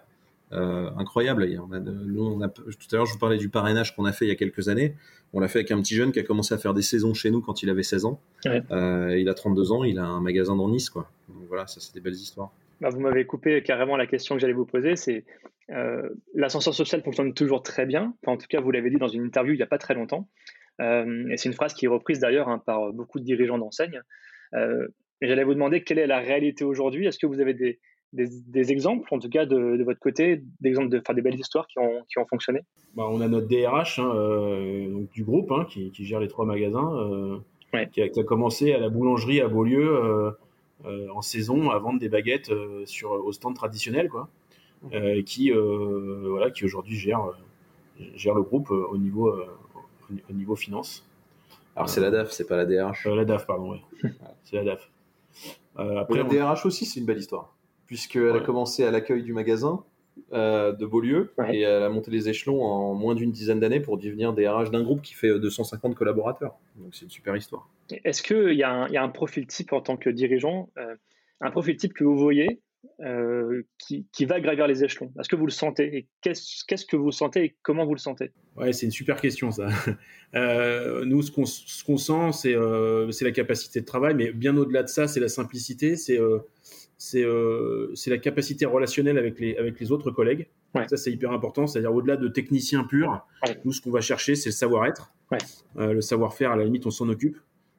euh, 0.52 0.90
incroyables. 0.98 1.48
on 1.60 1.74
a, 1.74 1.80
nous, 1.80 2.24
on 2.24 2.42
a, 2.42 2.48
tout 2.48 2.64
à 2.92 2.96
l'heure, 2.96 3.06
je 3.06 3.14
vous 3.14 3.20
parlais 3.20 3.38
du 3.38 3.50
parrainage 3.50 3.96
qu'on 3.96 4.06
a 4.06 4.12
fait 4.12 4.26
il 4.26 4.30
y 4.30 4.32
a 4.32 4.36
quelques 4.36 4.70
années. 4.70 4.96
On 5.34 5.40
l'a 5.40 5.48
fait 5.48 5.60
avec 5.60 5.72
un 5.72 5.82
petit 5.82 5.96
jeune 5.96 6.12
qui 6.12 6.20
a 6.20 6.24
commencé 6.24 6.54
à 6.54 6.58
faire 6.58 6.74
des 6.74 6.84
saisons 6.84 7.14
chez 7.14 7.32
nous 7.32 7.42
quand 7.42 7.64
il 7.64 7.70
avait 7.70 7.84
16 7.84 8.06
ans. 8.06 8.20
Euh, 8.46 9.18
il 9.18 9.28
a 9.28 9.34
32 9.34 9.72
ans, 9.72 9.84
il 9.84 9.98
a 9.98 10.06
un 10.06 10.22
magasin 10.22 10.56
dans 10.56 10.70
Nice. 10.70 10.90
Quoi. 10.90 11.10
Donc 11.30 11.48
voilà, 11.48 11.68
ça, 11.68 11.80
c'est 11.82 11.94
des 11.94 12.00
belles 12.00 12.14
histoires. 12.14 12.52
Bah, 12.82 12.90
vous 12.90 13.00
m'avez 13.00 13.26
coupé 13.26 13.62
carrément 13.62 13.98
la 13.98 14.08
question 14.08 14.36
que 14.36 14.42
j'allais 14.42 14.54
vous 14.54 14.66
poser. 14.66 14.96
C'est 14.96 15.26
l'ascenseur 16.36 16.74
social 16.74 17.02
fonctionne 17.02 17.34
toujours 17.34 17.64
très 17.64 17.86
bien. 17.86 18.14
en 18.28 18.38
tout 18.38 18.46
cas, 18.48 18.62
vous 18.62 18.72
l'avez 18.72 18.90
dit 18.90 18.98
dans 18.98 19.08
une 19.08 19.24
interview 19.24 19.54
il 19.54 19.58
n'y 19.58 19.64
a 19.64 19.68
pas 19.68 19.80
très 19.80 19.96
longtemps. 19.96 20.30
et 20.80 21.38
c'est 21.38 21.50
une 21.50 21.56
phrase 21.56 21.74
qui 21.74 21.86
est 21.86 21.88
reprise 21.88 22.20
d'ailleurs 22.20 22.50
hein, 22.50 22.62
par 22.64 22.94
beaucoup 22.94 23.20
de 23.20 23.26
dirigeants 23.26 23.58
d'enseignes. 23.58 24.02
J'allais 25.22 25.44
vous 25.44 25.54
demander 25.54 25.84
quelle 25.84 26.00
est 26.00 26.08
la 26.08 26.20
réalité 26.20 26.64
aujourd'hui. 26.64 27.08
Est-ce 27.08 27.18
que 27.18 27.26
vous 27.26 27.40
avez 27.40 27.54
des, 27.54 27.80
des, 28.16 28.72
exemples, 28.72 29.08
en 29.14 29.20
tout 29.20 29.30
cas 29.30 29.46
de, 29.46 29.84
votre 29.84 30.00
côté, 30.00 30.42
d'exemples 30.62 30.90
de, 30.90 31.02
des 31.14 31.22
belles 31.22 31.40
histoires 31.40 31.68
qui 31.68 31.80
ont, 31.80 32.04
qui 32.10 32.18
ont 32.20 32.26
fonctionné? 32.26 32.62
Bah, 32.96 33.08
On 33.10 33.22
a 33.22 33.28
notre 33.28 33.48
DRH 33.48 34.00
hein, 34.00 34.12
euh, 34.16 34.90
donc, 34.90 35.12
du 35.12 35.24
groupe 35.24 35.52
hein, 35.52 35.66
qui, 35.70 35.92
qui, 35.92 36.06
gère 36.06 36.20
les 36.20 36.28
trois 36.28 36.46
magasins, 36.46 36.92
euh, 36.96 37.38
qui, 37.92 38.02
a, 38.02 38.10
qui, 38.10 38.20
a, 38.20 38.24
commencé 38.24 38.74
à 38.74 38.80
la 38.80 38.90
boulangerie 38.90 39.42
à 39.42 39.48
Beaulieu 39.48 40.04
euh, 40.04 40.32
en 40.84 41.22
saison 41.22 41.70
à 41.72 41.80
vendre 41.80 42.00
des 42.00 42.10
baguettes 42.10 42.52
sur, 42.86 43.12
au 43.12 43.32
stand 43.32 43.56
traditionnel, 43.56 44.10
quoi, 44.10 44.30
qui, 45.26 45.52
voilà, 45.52 46.52
qui 46.52 46.66
aujourd'hui 46.66 46.96
gère, 46.96 47.32
gère 48.16 48.36
le 48.36 48.44
groupe 48.44 48.72
au 48.72 48.98
niveau, 48.98 49.34
au 50.30 50.34
niveau 50.34 50.56
finance. 50.56 51.08
Alors 51.76 51.90
c'est 51.90 52.02
la 52.02 52.12
DAF, 52.12 52.32
c'est 52.32 52.48
pas 52.48 52.58
la 52.58 52.66
DRH. 52.66 53.06
la 53.08 53.26
DAF, 53.26 53.48
pardon, 53.48 53.72
oui. 53.72 54.10
c'est 54.44 54.58
la 54.58 54.64
DAF. 54.64 54.90
après, 55.76 56.18
la 56.18 56.24
DRH 56.24 56.66
aussi, 56.66 56.86
c'est 56.86 57.00
une 57.00 57.06
belle 57.06 57.20
histoire 57.20 57.56
puisqu'elle 57.86 58.36
a 58.36 58.40
commencé 58.40 58.84
à 58.84 58.92
l'accueil 58.92 59.24
du 59.24 59.34
magasin 59.34 59.84
euh, 60.34 60.72
de 60.72 60.86
Beaulieu 60.86 61.34
et 61.52 61.62
elle 61.62 61.84
a 61.84 61.90
monté 61.90 62.10
les 62.10 62.30
échelons 62.30 62.64
en 62.64 62.94
moins 62.94 63.16
d'une 63.16 63.32
dizaine 63.32 63.60
d'années 63.60 63.80
pour 63.80 63.98
devenir 63.98 64.34
DRH 64.34 64.72
d'un 64.72 64.82
groupe 64.82 65.02
qui 65.02 65.14
fait 65.14 65.40
250 65.40 65.92
euh, 65.92 65.96
collaborateurs. 65.96 66.56
Donc 66.78 66.96
c'est 66.96 67.06
une 67.06 67.12
super 67.12 67.36
histoire. 67.36 67.70
Est-ce 68.04 68.24
qu'il 68.24 68.54
y, 68.54 68.60
y, 68.60 68.64
a 68.64 69.04
un 69.04 69.10
profil 69.10 69.46
type 69.46 69.74
en 69.74 69.82
tant 69.82 69.98
que 69.98 70.10
dirigeant, 70.10 70.70
euh, 70.78 70.96
un 71.42 71.52
profil 71.52 71.78
type 71.78 71.94
que 71.94 72.04
vous 72.04 72.18
voyez 72.18 72.62
qui, 73.78 74.08
qui, 74.12 74.26
va 74.26 74.40
gravir 74.40 74.68
les 74.68 74.84
échelons? 74.84 75.12
Est-ce 75.20 75.28
que 75.28 75.36
vous 75.36 75.46
le 75.46 75.52
sentez? 75.52 75.98
Et 75.98 76.08
qu'est-ce 76.22 76.86
que 76.86 76.96
vous 76.96 77.12
sentez 77.12 77.44
et 77.44 77.56
comment 77.62 77.86
vous 77.86 77.94
le 77.94 78.00
sentez? 78.00 78.32
Ouais, 78.56 78.72
c'est 78.74 78.86
une 78.86 78.92
super 78.92 79.20
question 79.20 79.52
ça. 79.52 79.68
nous, 81.04 81.22
ce 81.22 81.32
qu'on 81.32 81.44
qu 81.44 81.98
sent, 81.98 82.32
c'est 83.12 83.26
la 83.26 83.32
capacité 83.32 83.82
de 83.82 83.86
travail, 83.86 84.16
mais 84.16 84.32
bien 84.32 84.56
au-delà 84.56 84.84
de 84.84 84.88
ça, 84.88 85.08
c'est 85.08 85.20
la 85.20 85.28
simplicité, 85.28 85.98
c'est 85.98 86.20
euh, 87.16 87.92
c'est 87.94 88.10
la 88.10 88.18
capacité 88.18 88.66
relationnelle 88.66 89.18
avec 89.18 89.40
les, 89.40 89.58
avec 89.58 89.80
les 89.80 89.92
autres 89.92 90.12
collègues. 90.12 90.48
Ça, 90.90 90.98
c'est 90.98 91.12
hyper 91.12 91.32
important. 91.32 91.68
C'est-à-dire, 91.68 91.94
au-delà 91.94 92.18
de 92.18 92.28
technicien 92.28 92.84
pur, 92.84 93.26
nous, 93.64 93.72
ce 93.72 93.82
qu'on 93.82 93.92
va 93.92 94.02
chercher, 94.02 94.36
c'est 94.36 94.50
le 94.50 94.54
savoir-être. 94.54 95.14
Euh, 95.78 95.94
le 95.94 96.02
savoir-faire, 96.02 96.52
à 96.52 96.58
la 96.58 96.66
limite, 96.66 96.86
on 96.86 96.92
s'en 96.92 97.08
occupe. 97.08 97.38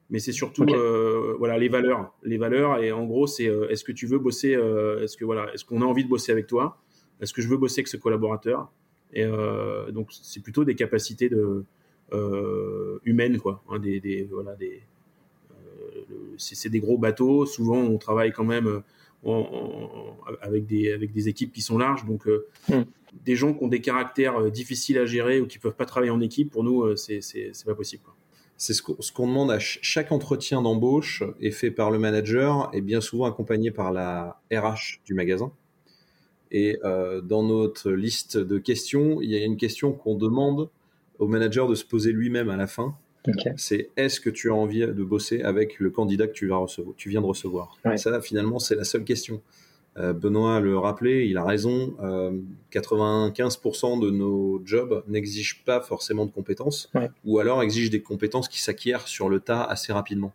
Mais 0.09 0.19
c'est 0.19 0.31
surtout 0.31 0.63
euh, 0.63 1.35
voilà, 1.37 1.59
les 1.59 1.69
valeurs. 1.69 2.13
Les 2.23 2.37
valeurs, 2.37 2.79
et 2.79 2.91
en 2.91 3.05
gros, 3.05 3.27
c'est 3.27 3.43
est-ce 3.43 3.83
que 3.83 3.91
tu 3.91 4.07
veux 4.07 4.17
bosser 4.17 4.51
Est-ce 4.51 5.15
que 5.15 5.25
voilà, 5.25 5.53
est-ce 5.53 5.65
qu'on 5.65 5.81
a 5.81 5.85
envie 5.85 6.05
de 6.05 6.09
bosser 6.09 6.31
avec 6.31 6.47
toi? 6.47 6.77
Est-ce 7.21 7.33
que 7.33 7.41
je 7.41 7.47
veux 7.47 7.57
bosser 7.57 7.81
avec 7.81 7.87
ce 7.87 7.97
collaborateur? 7.97 8.71
Et 9.13 9.25
donc, 9.91 10.09
c'est 10.11 10.41
plutôt 10.41 10.63
des 10.63 10.75
capacités 10.75 11.29
de, 11.29 11.65
humaines, 13.05 13.37
quoi. 13.37 13.61
Hein, 13.69 13.77
des, 13.77 13.99
des, 13.99 14.27
voilà, 14.31 14.55
des, 14.55 14.81
c'est 16.37 16.69
des 16.69 16.79
gros 16.79 16.97
bateaux. 16.97 17.45
Souvent, 17.45 17.77
on 17.77 17.97
travaille 17.97 18.31
quand 18.31 18.45
même 18.45 18.81
avec, 20.41 20.65
des, 20.65 20.91
avec 20.91 21.11
des 21.11 21.27
équipes 21.27 21.51
qui 21.51 21.61
sont 21.61 21.77
larges. 21.77 22.05
Donc, 22.05 22.27
euh, 22.27 22.47
hmm. 22.69 22.83
des 23.25 23.35
gens 23.35 23.53
qui 23.53 23.63
ont 23.63 23.67
des 23.67 23.81
caractères 23.81 24.37
euh, 24.37 24.49
difficiles 24.49 24.97
à 24.97 25.05
gérer 25.05 25.41
ou 25.41 25.47
qui 25.47 25.59
peuvent 25.59 25.75
pas 25.75 25.85
travailler 25.85 26.11
en 26.11 26.21
équipe, 26.21 26.51
pour 26.51 26.63
nous, 26.63 26.83
euh, 26.83 26.95
c'est 26.95 27.21
pas 27.65 27.75
possible. 27.75 28.03
C'est 28.59 28.73
ce 28.73 28.81
qu'on 28.81 29.27
demande 29.27 29.51
à 29.51 29.59
chaque 29.59 30.11
entretien 30.11 30.63
d'embauche 30.63 31.23
est 31.39 31.51
fait 31.51 31.69
par 31.69 31.91
le 31.91 31.99
manager 31.99 32.71
et 32.73 32.81
bien 32.81 33.01
souvent 33.01 33.25
accompagné 33.25 33.69
par 33.69 33.91
la 33.91 34.41
RH 34.51 35.01
du 35.05 35.13
magasin. 35.13 35.51
Et 36.49 36.79
dans 36.81 37.43
notre 37.43 37.91
liste 37.91 38.37
de 38.37 38.57
questions, 38.57 39.21
il 39.21 39.29
y 39.29 39.35
a 39.35 39.45
une 39.45 39.57
question 39.57 39.91
qu'on 39.91 40.15
demande 40.15 40.71
au 41.19 41.27
manager 41.27 41.67
de 41.67 41.75
se 41.75 41.85
poser 41.85 42.11
lui-même 42.11 42.49
à 42.49 42.57
la 42.57 42.65
fin. 42.65 42.97
C'est 43.57 43.89
est-ce 43.97 44.19
que 44.19 44.29
tu 44.29 44.49
as 44.49 44.53
envie 44.53 44.81
de 44.81 45.03
bosser 45.03 45.41
avec 45.41 45.79
le 45.79 45.89
candidat 45.89 46.27
que 46.27 46.33
tu, 46.33 46.47
vas 46.47 46.57
recevoir, 46.57 46.95
tu 46.95 47.09
viens 47.09 47.21
de 47.21 47.25
recevoir? 47.25 47.77
Ça, 47.95 48.21
finalement, 48.21 48.59
c'est 48.59 48.75
la 48.75 48.83
seule 48.83 49.03
question. 49.03 49.41
Euh, 49.99 50.13
Benoît 50.13 50.59
le 50.59 50.77
rappelait, 50.77 51.27
il 51.27 51.37
a 51.37 51.43
raison. 51.43 51.95
95% 52.71 53.97
euh, 53.97 54.05
de 54.05 54.11
nos 54.11 54.61
jobs 54.63 55.03
n'exigent 55.07 55.63
pas 55.65 55.81
forcément 55.81 56.25
de 56.25 56.31
compétences, 56.31 56.91
ou 57.25 57.39
alors 57.39 57.63
exigent 57.63 57.91
des 57.91 58.01
compétences 58.01 58.47
qui 58.47 58.61
s'acquièrent 58.61 59.07
sur 59.07 59.29
le 59.29 59.39
tas 59.39 59.63
assez 59.63 59.91
rapidement. 59.91 60.33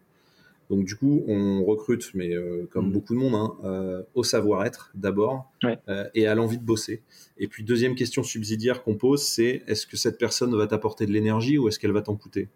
Donc 0.71 0.85
du 0.85 0.97
coup, 0.97 1.23
on 1.29 1.64
recrute, 1.64 2.12
mais 2.14 2.33
euh, 2.35 2.66
comme 2.71 2.88
mm. 2.88 2.92
beaucoup 2.92 3.14
de 3.14 3.18
monde, 3.18 3.35
hein, 3.35 4.05
au 4.14 4.25
savoir-être 4.25 4.90
d'abord 4.95 5.53
et 6.14 6.27
à 6.27 6.35
l'envie 6.35 6.59
de 6.59 6.64
bosser. 6.64 7.03
Et 7.38 7.47
puis 7.47 7.62
deuxième 7.62 7.95
question 7.95 8.23
subsidiaire 8.23 8.83
qu'on 8.83 8.97
pose, 8.97 9.23
c'est 9.23 9.62
est-ce 9.66 9.87
que 9.87 9.97
cette 9.97 10.18
personne 10.18 10.57
va 10.57 10.66
t'apporter 10.66 11.07
de 11.07 11.12
l'énergie 11.12 11.59
ou 11.59 11.68
est-ce 11.68 11.79
qu'elle 11.79 11.92
va 11.92 12.03
t'en 12.03 12.16
coûter? 12.16 12.49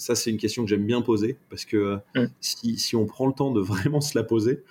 Ça, 0.00 0.14
c'est 0.14 0.30
une 0.30 0.38
question 0.38 0.64
que 0.64 0.70
j'aime 0.70 0.86
bien 0.86 1.02
poser 1.02 1.36
parce 1.50 1.64
que 1.64 1.98
si, 2.40 2.96
on 2.96 3.06
prend 3.06 3.26
le 3.26 3.34
temps 3.34 3.52
de 3.52 3.60
vraiment 3.60 4.00
se 4.00 4.16
la 4.18 4.24
poser, 4.24 4.62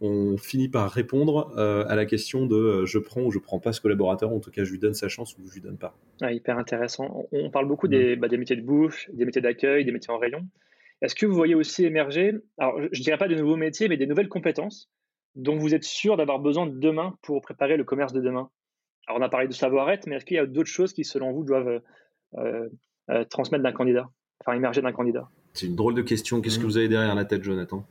on 0.00 0.36
finit 0.36 0.68
par 0.68 0.90
répondre 0.90 1.52
euh, 1.56 1.86
à 1.88 1.94
la 1.94 2.04
question 2.04 2.46
de 2.46 2.56
euh, 2.56 2.86
je 2.86 2.98
prends 2.98 3.22
ou 3.22 3.30
je 3.30 3.38
prends 3.38 3.60
pas 3.60 3.72
ce 3.72 3.80
collaborateur, 3.80 4.30
en 4.30 4.40
tout 4.40 4.50
cas 4.50 4.64
je 4.64 4.72
lui 4.72 4.78
donne 4.78 4.92
sa 4.92 5.08
chance 5.08 5.38
ou 5.38 5.46
je 5.48 5.54
lui 5.54 5.60
donne 5.62 5.78
pas. 5.78 5.96
hyper 6.20 6.58
intéressant. 6.58 7.26
On 7.32 7.50
parle 7.50 7.66
beaucoup 7.66 7.88
des, 7.88 8.14
bah, 8.16 8.28
des 8.28 8.36
métiers 8.36 8.56
de 8.56 8.62
bouffe, 8.62 9.08
des 9.12 9.24
métiers 9.24 9.40
d'accueil, 9.40 9.84
des 9.84 9.92
métiers 9.92 10.12
en 10.12 10.18
rayon. 10.18 10.46
Est-ce 11.00 11.14
que 11.14 11.24
vous 11.24 11.34
voyez 11.34 11.54
aussi 11.54 11.84
émerger, 11.84 12.34
alors 12.58 12.78
je 12.78 12.98
ne 12.98 13.04
dirais 13.04 13.18
pas 13.18 13.28
de 13.28 13.34
nouveaux 13.34 13.56
métiers, 13.56 13.88
mais 13.88 13.96
des 13.96 14.06
nouvelles 14.06 14.28
compétences 14.28 14.90
dont 15.34 15.56
vous 15.56 15.74
êtes 15.74 15.84
sûr 15.84 16.16
d'avoir 16.16 16.38
besoin 16.38 16.66
de 16.66 16.78
demain 16.78 17.16
pour 17.22 17.40
préparer 17.40 17.76
le 17.76 17.84
commerce 17.84 18.12
de 18.12 18.20
demain? 18.20 18.50
Alors 19.06 19.20
on 19.20 19.22
a 19.22 19.28
parlé 19.30 19.48
de 19.48 19.54
savoir-être, 19.54 20.06
mais 20.06 20.16
est-ce 20.16 20.26
qu'il 20.26 20.36
y 20.36 20.40
a 20.40 20.46
d'autres 20.46 20.70
choses 20.70 20.92
qui 20.92 21.04
selon 21.04 21.32
vous 21.32 21.44
doivent 21.44 21.80
euh, 22.36 22.68
transmettre 23.30 23.62
d'un 23.62 23.72
candidat? 23.72 24.10
Enfin 24.40 24.56
émerger 24.56 24.82
d'un 24.82 24.92
candidat 24.92 25.28
C'est 25.52 25.66
une 25.66 25.76
drôle 25.76 25.94
de 25.94 26.02
question. 26.02 26.40
Qu'est-ce 26.40 26.58
que 26.58 26.64
mm. 26.64 26.66
vous 26.66 26.76
avez 26.76 26.88
derrière 26.88 27.14
la 27.14 27.24
tête, 27.24 27.42
Jonathan? 27.42 27.84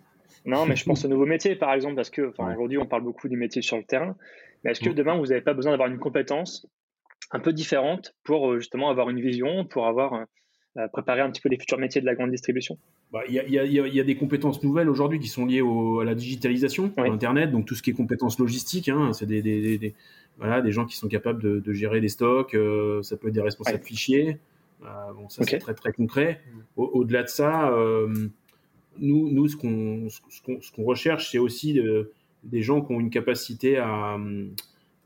Non, 0.45 0.65
mais 0.65 0.75
je 0.75 0.83
pense 0.83 1.05
au 1.05 1.07
nouveau 1.07 1.25
métier, 1.25 1.55
par 1.55 1.73
exemple, 1.73 1.95
parce 1.95 2.09
que 2.09 2.33
aujourd'hui, 2.37 2.77
on 2.77 2.85
parle 2.85 3.03
beaucoup 3.03 3.29
du 3.29 3.37
métier 3.37 3.61
sur 3.61 3.77
le 3.77 3.83
terrain. 3.83 4.15
Mais 4.63 4.71
est-ce 4.71 4.81
que 4.81 4.89
mm. 4.89 4.95
demain, 4.95 5.17
vous 5.17 5.27
n'avez 5.27 5.41
pas 5.41 5.53
besoin 5.53 5.71
d'avoir 5.71 5.89
une 5.89 5.99
compétence 5.99 6.67
un 7.31 7.39
peu 7.39 7.53
différente 7.53 8.15
pour 8.23 8.51
euh, 8.51 8.59
justement 8.59 8.89
avoir 8.89 9.09
une 9.09 9.19
vision, 9.19 9.65
pour 9.65 9.87
avoir 9.87 10.13
euh, 10.13 10.23
euh, 10.77 10.87
préparé 10.87 11.21
un 11.21 11.31
petit 11.31 11.41
peu 11.41 11.49
les 11.49 11.57
futurs 11.57 11.79
métiers 11.79 12.01
de 12.01 12.05
la 12.05 12.15
grande 12.15 12.31
distribution? 12.31 12.77
Bah, 13.11 13.21
Il 13.27 13.35
y, 13.35 13.99
a, 13.99 14.03
des 14.03 14.15
compétences 14.15 14.63
nouvelles 14.63 14.89
aujourd'hui 14.89 15.19
qui 15.19 15.27
sont 15.27 15.45
liées 15.45 15.61
à 15.61 16.03
la 16.03 16.15
digitalisation, 16.15 16.91
à 16.97 17.03
Internet, 17.03 17.51
donc 17.51 17.67
tout 17.67 17.75
ce 17.75 17.83
qui 17.83 17.91
est 17.91 17.93
compétences 17.93 18.39
logistiques, 18.39 18.89
hein, 18.89 19.13
c'est 19.13 19.27
des, 19.27 19.93
voilà, 20.39 20.61
des 20.61 20.71
gens 20.71 20.85
qui 20.85 20.97
sont 20.97 21.07
capables 21.07 21.61
de, 21.61 21.73
gérer 21.73 22.01
des 22.01 22.07
stocks, 22.07 22.57
ça 23.03 23.17
peut 23.17 23.27
être 23.27 23.33
des 23.35 23.41
responsables 23.41 23.83
fichiers, 23.83 24.29
euh, 24.29 24.33
bon, 25.15 25.29
ça 25.29 25.43
c'est 25.43 25.57
très 25.57 25.73
très 25.73 25.91
concret. 25.91 26.41
Au-delà 26.75 27.23
de 27.23 27.27
ça, 27.27 27.71
euh, 27.71 28.29
nous, 28.99 29.29
nous, 29.29 29.47
ce 29.47 29.55
qu'on 29.57 30.83
recherche, 30.83 31.31
c'est 31.31 31.39
aussi 31.39 31.79
des 32.43 32.61
gens 32.61 32.81
qui 32.81 32.93
ont 32.93 32.99
une 32.99 33.09
capacité 33.09 33.77
à, 33.77 34.17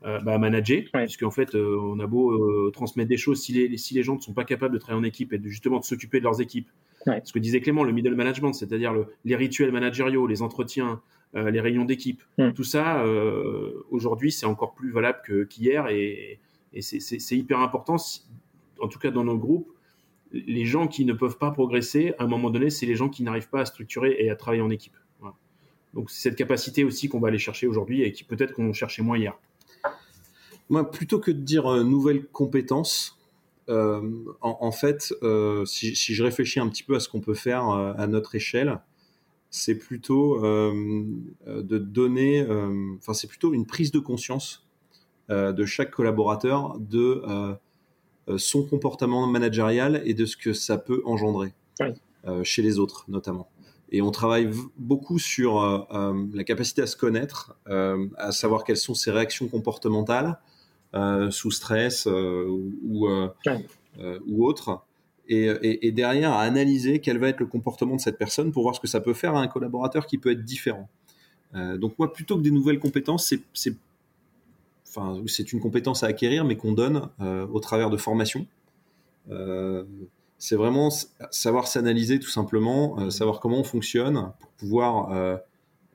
euh, 0.04 0.20
bah, 0.20 0.38
manager, 0.38 0.84
puisque 0.92 1.22
en 1.22 1.30
fait, 1.30 1.54
on 1.54 1.98
a 2.00 2.06
beau 2.06 2.70
transmettre 2.70 3.08
des 3.08 3.16
choses, 3.16 3.42
si 3.42 3.52
les, 3.52 3.76
si 3.76 3.94
les 3.94 4.02
gens 4.02 4.16
ne 4.16 4.20
sont 4.20 4.34
pas 4.34 4.44
capables 4.44 4.74
de 4.74 4.78
travailler 4.78 5.00
en 5.00 5.08
équipe 5.08 5.32
et 5.32 5.38
de, 5.38 5.48
justement 5.48 5.78
de 5.78 5.84
s'occuper 5.84 6.18
de 6.18 6.24
leurs 6.24 6.40
équipes, 6.40 6.68
ce 7.24 7.32
que 7.32 7.38
disait 7.38 7.60
Clément, 7.60 7.84
le 7.84 7.92
middle 7.92 8.14
management, 8.14 8.52
c'est-à-dire 8.52 8.92
le, 8.92 9.06
les 9.24 9.36
rituels 9.36 9.72
managériaux, 9.72 10.26
les 10.26 10.42
entretiens, 10.42 11.00
les 11.34 11.60
réunions 11.60 11.84
d'équipe, 11.84 12.22
tout 12.54 12.64
ça, 12.64 13.04
aujourd'hui, 13.90 14.32
c'est 14.32 14.46
encore 14.46 14.74
plus 14.74 14.90
valable 14.90 15.46
qu'hier 15.48 15.88
et, 15.88 16.40
et 16.72 16.82
c'est 16.82 17.36
hyper 17.36 17.60
important 17.60 17.96
en 18.80 18.88
tout 18.88 18.98
cas 18.98 19.10
dans 19.10 19.24
nos 19.24 19.38
groupes, 19.38 19.72
les 20.32 20.66
gens 20.66 20.88
qui 20.88 21.04
ne 21.04 21.12
peuvent 21.12 21.38
pas 21.38 21.50
progresser, 21.50 22.12
à 22.18 22.24
un 22.24 22.26
moment 22.26 22.50
donné, 22.50 22.70
c'est 22.70 22.86
les 22.86 22.96
gens 22.96 23.08
qui 23.08 23.22
n'arrivent 23.22 23.48
pas 23.48 23.60
à 23.60 23.64
structurer 23.64 24.16
et 24.18 24.30
à 24.30 24.36
travailler 24.36 24.62
en 24.62 24.70
équipe. 24.70 24.96
Donc 25.94 26.10
c'est 26.10 26.20
cette 26.20 26.36
capacité 26.36 26.84
aussi 26.84 27.08
qu'on 27.08 27.18
va 27.18 27.28
aller 27.28 27.38
chercher 27.38 27.66
aujourd'hui 27.66 28.02
et 28.02 28.12
qui 28.12 28.24
peut-être 28.24 28.52
qu'on 28.52 28.72
cherchait 28.72 29.02
moins 29.02 29.18
hier. 29.18 29.38
Moi, 30.68 30.90
plutôt 30.90 31.18
que 31.18 31.30
de 31.30 31.40
dire 31.40 31.66
euh, 31.66 31.82
nouvelles 31.82 32.26
compétences, 32.26 33.18
euh, 33.70 34.02
en, 34.40 34.72
fait, 34.72 35.14
euh, 35.22 35.64
si, 35.66 35.94
je 35.94 36.22
réfléchis 36.22 36.58
un 36.58 36.68
petit 36.68 36.82
peu 36.82 36.94
à 36.94 37.00
ce 37.00 37.08
qu'on 37.08 37.20
peut 37.20 37.34
faire 37.34 37.68
à 37.68 38.06
notre 38.06 38.34
échelle, 38.34 38.80
c'est 39.50 39.74
plutôt 39.76 40.40
de 40.40 41.78
donner, 41.78 42.46
enfin 42.96 43.12
c'est 43.12 43.26
plutôt 43.26 43.52
une 43.52 43.66
prise 43.66 43.92
de 43.92 43.98
conscience 43.98 44.66
de 45.28 45.64
chaque 45.66 45.90
collaborateur 45.90 46.78
de 46.78 47.22
euh, 47.28 47.54
son 48.36 48.64
comportement 48.64 49.26
managérial 49.26 50.02
et 50.04 50.14
de 50.14 50.26
ce 50.26 50.36
que 50.36 50.52
ça 50.52 50.76
peut 50.78 51.02
engendrer 51.04 51.52
euh, 52.26 52.42
chez 52.44 52.62
les 52.62 52.78
autres 52.78 53.04
notamment. 53.08 53.48
Et 53.90 54.02
on 54.02 54.10
travaille 54.10 54.50
beaucoup 54.76 55.18
sur 55.18 55.62
euh, 55.62 56.12
la 56.34 56.44
capacité 56.44 56.82
à 56.82 56.86
se 56.86 56.96
connaître, 56.96 57.56
à 57.66 58.32
savoir 58.32 58.64
quelles 58.64 58.76
sont 58.76 58.94
ses 58.94 59.10
réactions 59.10 59.48
comportementales 59.48 60.38
sous 61.30 61.50
stress 61.50 62.06
ou, 62.06 63.08
ou 64.26 64.46
autre. 64.46 64.82
Et, 65.28 65.92
derrière 65.92 66.32
à 66.32 66.42
analyser 66.42 67.00
quel 67.00 67.18
va 67.18 67.28
être 67.28 67.40
le 67.40 67.46
comportement 67.46 67.96
de 67.96 68.00
cette 68.00 68.18
personne 68.18 68.52
pour 68.52 68.62
voir 68.62 68.74
ce 68.74 68.80
que 68.80 68.86
ça 68.86 69.00
peut 69.00 69.14
faire 69.14 69.34
à 69.34 69.40
un 69.40 69.48
collaborateur 69.48 70.06
qui 70.06 70.18
peut 70.18 70.32
être 70.32 70.44
différent. 70.44 70.88
donc 71.54 71.98
moi, 71.98 72.12
plutôt 72.12 72.36
que 72.36 72.42
des 72.42 72.50
nouvelles 72.50 72.80
compétences, 72.80 73.34
c'est 73.54 73.74
enfin, 74.88 75.22
c'est 75.26 75.52
une 75.52 75.60
compétence 75.60 76.02
à 76.02 76.08
acquérir, 76.08 76.44
mais 76.44 76.56
qu'on 76.56 76.72
donne 76.72 77.08
au 77.20 77.60
travers 77.60 77.90
de 77.90 77.96
formations. 77.96 78.46
c'est 80.38 80.56
vraiment 80.56 80.90
savoir 81.30 81.66
s'analyser 81.66 82.18
tout 82.20 82.30
simplement, 82.30 83.10
savoir 83.10 83.40
comment 83.40 83.60
on 83.60 83.64
fonctionne 83.64 84.32
pour 84.40 84.50
pouvoir 84.52 85.40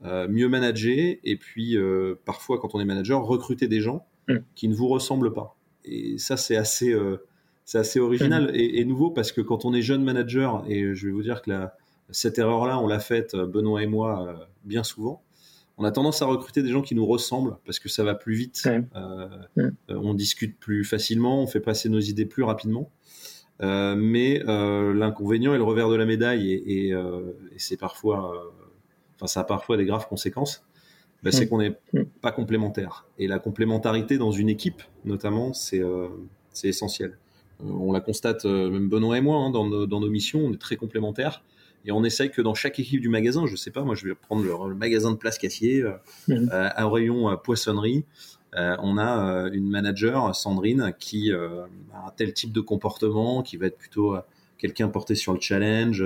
mieux 0.03 0.49
manager 0.49 1.15
et 1.23 1.37
puis 1.37 1.77
parfois 2.25 2.59
quand 2.59 2.75
on 2.75 2.79
est 2.79 2.85
manager 2.85 3.23
recruter 3.25 3.67
des 3.67 3.79
gens 3.79 4.05
mm. 4.27 4.37
qui 4.55 4.67
ne 4.67 4.75
vous 4.75 4.87
ressemblent 4.87 5.33
pas. 5.33 5.55
Et 5.85 6.17
ça 6.17 6.37
c'est 6.37 6.55
assez 6.55 6.95
c'est 7.65 7.77
assez 7.77 7.99
original 7.99 8.51
mm. 8.51 8.55
et, 8.55 8.85
nouveau 8.85 9.11
parce 9.11 9.31
que 9.31 9.41
quand 9.41 9.65
on 9.65 9.73
est 9.73 9.81
jeune 9.81 10.03
manager, 10.03 10.63
et 10.67 10.93
je 10.93 11.07
vais 11.07 11.13
vous 11.13 11.23
dire 11.23 11.41
que 11.41 11.51
cette 12.09 12.37
erreur-là, 12.37 12.79
on 12.79 12.87
l'a 12.87 12.99
faite, 12.99 13.35
Benoît 13.35 13.81
et 13.83 13.87
moi, 13.87 14.27
euh, 14.27 14.45
bien 14.63 14.83
souvent, 14.83 15.21
on 15.77 15.85
a 15.85 15.91
tendance 15.91 16.21
à 16.21 16.25
recruter 16.25 16.61
des 16.61 16.69
gens 16.69 16.81
qui 16.81 16.95
nous 16.95 17.05
ressemblent 17.05 17.57
parce 17.65 17.79
que 17.79 17.89
ça 17.89 18.03
va 18.03 18.15
plus 18.15 18.35
vite, 18.35 18.61
euh, 18.67 19.27
mm. 19.55 19.61
euh, 19.61 19.71
on 19.89 20.13
discute 20.13 20.59
plus 20.59 20.83
facilement, 20.83 21.41
on 21.41 21.47
fait 21.47 21.59
passer 21.59 21.89
nos 21.89 21.99
idées 21.99 22.25
plus 22.25 22.43
rapidement. 22.43 22.91
mais 23.59 24.41
l'inconvénient 24.45 25.53
et 25.53 25.57
le 25.57 25.63
revers 25.63 25.89
de 25.89 25.95
la 25.95 26.05
médaille, 26.05 26.51
et, 26.51 26.89
et 26.89 26.93
c'est 27.57 27.77
parfois, 27.77 28.51
enfin, 29.15 29.27
ça 29.27 29.41
a 29.41 29.43
parfois 29.43 29.77
des 29.77 29.85
graves 29.85 30.07
conséquences. 30.07 30.65
Bah, 31.23 31.31
c'est 31.31 31.45
mm. 31.45 31.49
qu'on 31.49 31.59
n'est 31.59 31.77
pas 32.21 32.31
complémentaires. 32.31 33.05
Et 33.17 33.27
la 33.27 33.39
complémentarité 33.39 34.17
dans 34.17 34.31
une 34.31 34.49
équipe, 34.49 34.83
notamment, 35.05 35.53
c'est 35.53 35.81
essentiel. 36.63 37.17
Euh, 37.61 37.69
on 37.69 37.91
la 37.91 38.01
constate, 38.01 38.45
euh, 38.45 38.69
même 38.69 38.89
Benoît 38.89 39.17
et 39.17 39.21
moi, 39.21 39.37
hein, 39.37 39.49
dans, 39.49 39.65
nos, 39.65 40.09
missions, 40.09 40.39
on 40.39 40.53
est 40.53 40.61
très 40.61 40.75
complémentaires. 40.75 41.43
Et 41.85 41.91
on 41.91 42.03
essaye 42.03 42.31
que 42.31 42.41
dans 42.41 42.53
chaque 42.53 42.79
équipe 42.79 43.01
du 43.01 43.09
magasin, 43.09 43.45
je 43.45 43.55
sais 43.55 43.71
pas, 43.71 43.83
moi 43.83 43.95
je 43.95 44.07
vais 44.07 44.15
prendre 44.15 44.43
le, 44.43 44.75
magasin 44.75 45.11
de 45.11 45.17
place 45.17 45.37
Cassier, 45.37 45.81
euh, 45.81 45.91
mhm. 46.27 46.49
un 46.51 46.89
rayon 46.89 47.37
poissonnerie, 47.37 48.05
on 48.55 48.97
a 48.99 49.49
une 49.51 49.67
manager, 49.69 50.35
Sandrine, 50.35 50.93
qui 50.99 51.31
a 51.31 51.65
un 52.05 52.11
tel 52.15 52.33
type 52.33 52.51
de 52.51 52.61
comportement, 52.61 53.41
qui 53.41 53.57
va 53.57 53.65
être 53.65 53.77
plutôt 53.79 54.15
quelqu'un 54.59 54.89
porté 54.89 55.15
sur 55.15 55.33
le 55.33 55.41
challenge, 55.41 56.05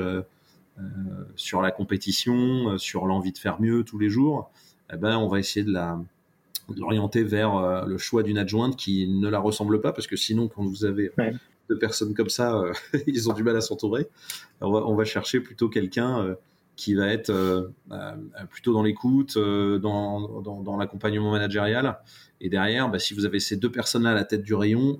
sur 1.35 1.61
la 1.61 1.71
compétition, 1.71 2.77
sur 2.77 3.05
l'envie 3.05 3.33
de 3.33 3.37
faire 3.37 3.59
mieux 3.59 3.83
tous 3.83 3.99
les 3.99 4.09
jours. 4.09 4.49
Eh 4.93 4.95
ben, 4.95 5.17
on 5.17 5.27
va 5.27 5.39
essayer 5.39 5.65
de 5.65 5.73
la 5.73 5.99
l'orienter 6.75 7.23
vers 7.23 7.85
le 7.85 7.97
choix 7.97 8.23
d'une 8.23 8.37
adjointe 8.37 8.75
qui 8.75 9.07
ne 9.07 9.27
la 9.27 9.39
ressemble 9.39 9.81
pas, 9.81 9.93
parce 9.93 10.07
que 10.07 10.15
sinon, 10.15 10.47
quand 10.47 10.63
vous 10.63 10.85
avez 10.85 11.11
de 11.69 11.75
personnes 11.75 12.13
comme 12.13 12.29
ça, 12.29 12.57
euh, 12.57 12.73
ils 13.07 13.29
ont 13.29 13.33
du 13.33 13.43
mal 13.43 13.55
à 13.55 13.61
s'entourer. 13.61 14.07
On 14.61 14.95
va, 14.95 15.05
chercher 15.05 15.39
plutôt 15.39 15.69
quelqu'un 15.69 16.21
euh, 16.21 16.35
qui 16.75 16.93
va 16.93 17.07
être 17.07 17.29
euh, 17.29 17.67
plutôt 18.49 18.73
dans 18.73 18.83
l'écoute, 18.83 19.37
dans, 19.37 20.41
dans, 20.41 20.77
l'accompagnement 20.77 21.31
managérial. 21.31 21.97
Et 22.41 22.49
derrière, 22.49 22.89
bah, 22.89 22.99
si 22.99 23.13
vous 23.13 23.25
avez 23.25 23.39
ces 23.39 23.57
deux 23.57 23.71
personnes-là 23.71 24.11
à 24.11 24.15
la 24.15 24.25
tête 24.25 24.43
du 24.43 24.53
rayon, 24.53 24.99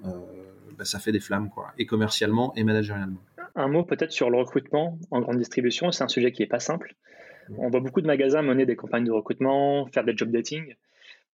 bah, 0.78 0.86
ça 0.86 1.00
fait 1.00 1.12
des 1.12 1.20
flammes, 1.20 1.50
quoi, 1.50 1.74
et 1.78 1.86
commercialement 1.86 2.54
et 2.56 2.64
managérialement. 2.64 3.20
Un 3.56 3.68
mot 3.68 3.84
peut-être 3.84 4.12
sur 4.12 4.30
le 4.30 4.38
recrutement 4.38 5.00
en 5.12 5.22
grande 5.22 5.38
distribution. 5.38 5.92
C'est 5.92 6.04
un 6.04 6.08
sujet 6.08 6.32
qui 6.32 6.42
n'est 6.42 6.48
pas 6.48 6.60
simple. 6.60 6.96
On 7.58 7.70
voit 7.70 7.80
beaucoup 7.80 8.02
de 8.02 8.08
magasins 8.08 8.42
mener 8.42 8.66
des 8.66 8.76
campagnes 8.76 9.06
de 9.06 9.12
recrutement, 9.12 9.88
faire 9.88 10.04
des 10.04 10.16
job 10.16 10.32
dating. 10.32 10.76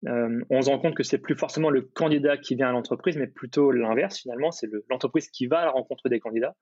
Euh, 0.07 0.43
on 0.49 0.61
se 0.61 0.69
rend 0.69 0.79
compte 0.79 0.95
que 0.95 1.03
c'est 1.03 1.17
plus 1.17 1.35
forcément 1.35 1.69
le 1.69 1.81
candidat 1.81 2.37
qui 2.37 2.55
vient 2.55 2.69
à 2.69 2.71
l'entreprise, 2.71 3.15
mais 3.17 3.27
plutôt 3.27 3.71
l'inverse 3.71 4.19
finalement, 4.19 4.51
c'est 4.51 4.69
l'entreprise 4.89 5.29
qui 5.29 5.47
va 5.47 5.59
à 5.59 5.65
la 5.65 5.71
rencontre 5.71 6.09
des 6.09 6.19
candidats. 6.19 6.55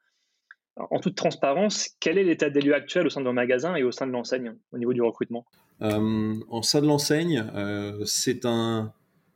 en 0.78 1.00
toute 1.00 1.16
transparence, 1.16 1.90
quel 2.00 2.18
est 2.18 2.24
l'état 2.24 2.50
des 2.50 2.62
lieux 2.62 2.76
actuel 2.76 3.06
au 3.06 3.10
sein 3.10 3.22
de 3.22 3.26
vos 3.26 3.34
magasins 3.34 3.76
et 3.76 3.84
au 3.84 3.92
sein 3.92 4.08
de 4.08 4.12
l'enseigne 4.12 4.54
au 4.72 4.78
niveau 4.78 4.94
du 4.94 5.02
recrutement? 5.02 5.46
Euh, 5.82 6.36
En 6.50 6.62
sein 6.62 6.82
de 6.82 6.88
l'enseigne, 6.88 7.44
euh, 7.56 8.04
c'est 8.06 8.46
un, 8.46 8.94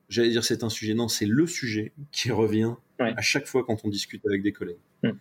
j'allais 0.08 0.30
dire 0.30 0.44
c'est 0.44 0.64
un 0.64 0.70
sujet, 0.70 0.94
non, 0.94 1.08
c'est 1.08 1.26
le 1.26 1.48
sujet 1.48 1.92
qui 2.12 2.32
revient 2.32 2.74
à 3.00 3.22
chaque 3.22 3.48
fois 3.48 3.64
quand 3.66 3.84
on 3.84 3.90
discute 3.90 4.26
avec 4.26 4.44
des 4.44 4.54
collègues. 4.54 4.78
Hmm. 5.04 5.12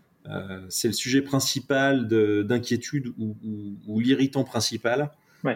c'est 0.70 0.88
le 0.88 0.94
sujet 0.94 1.20
principal 1.20 2.06
d'inquiétude 2.06 3.12
ou, 3.18 4.00
l'irritant 4.00 4.44
principal 4.44 5.10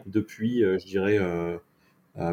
depuis, 0.06 0.60
je 0.60 0.84
dirais, 0.84 1.18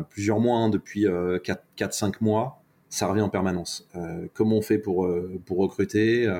plusieurs 0.09 0.39
mois, 0.39 0.57
hein, 0.59 0.69
depuis 0.69 1.05
4-5 1.05 1.07
euh, 1.09 2.11
mois, 2.21 2.63
ça 2.89 3.07
revient 3.07 3.21
en 3.21 3.29
permanence. 3.29 3.87
Euh, 3.95 4.27
comment 4.33 4.57
on 4.57 4.61
fait 4.61 4.77
pour, 4.77 5.09
pour 5.45 5.57
recruter 5.57 6.31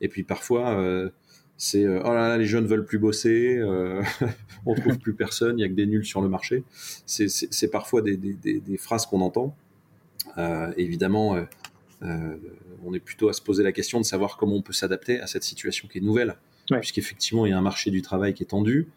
Et 0.00 0.08
puis 0.08 0.22
parfois, 0.24 1.10
c'est 1.62 1.86
oh 1.86 2.14
là 2.14 2.28
là, 2.28 2.38
les 2.38 2.46
jeunes 2.46 2.66
veulent 2.66 2.86
plus 2.86 2.98
bosser, 2.98 3.58
euh, 3.58 4.02
on 4.66 4.74
trouve 4.74 4.98
plus 4.98 5.12
personne, 5.12 5.58
il 5.58 5.60
y 5.60 5.64
a 5.64 5.68
que 5.68 5.74
des 5.74 5.84
nuls 5.84 6.06
sur 6.06 6.22
le 6.22 6.28
marché. 6.30 6.64
C'est 7.04 7.70
parfois 7.70 8.00
des, 8.00 8.16
des, 8.16 8.32
des, 8.60 8.76
phrases 8.78 9.04
qu'on 9.04 9.20
entend. 9.20 9.54
Euh, 10.38 10.72
évidemment, 10.78 11.36
euh, 12.02 12.36
on 12.82 12.94
est 12.94 12.98
plutôt 12.98 13.28
à 13.28 13.34
se 13.34 13.42
poser 13.42 13.62
la 13.62 13.72
question 13.72 14.00
de 14.00 14.06
savoir 14.06 14.38
comment 14.38 14.56
on 14.56 14.62
peut 14.62 14.72
s'adapter 14.72 15.20
à 15.20 15.26
cette 15.26 15.44
situation 15.44 15.86
qui 15.86 15.98
est 15.98 16.00
nouvelle, 16.00 16.36
puisqu'effectivement 16.80 17.44
il 17.44 17.50
y 17.50 17.52
a 17.52 17.58
un 17.58 17.62
marché 17.62 17.90
du 17.90 18.00
travail 18.00 18.32
qui 18.32 18.42
est 18.42 18.46
tendu. 18.46 18.88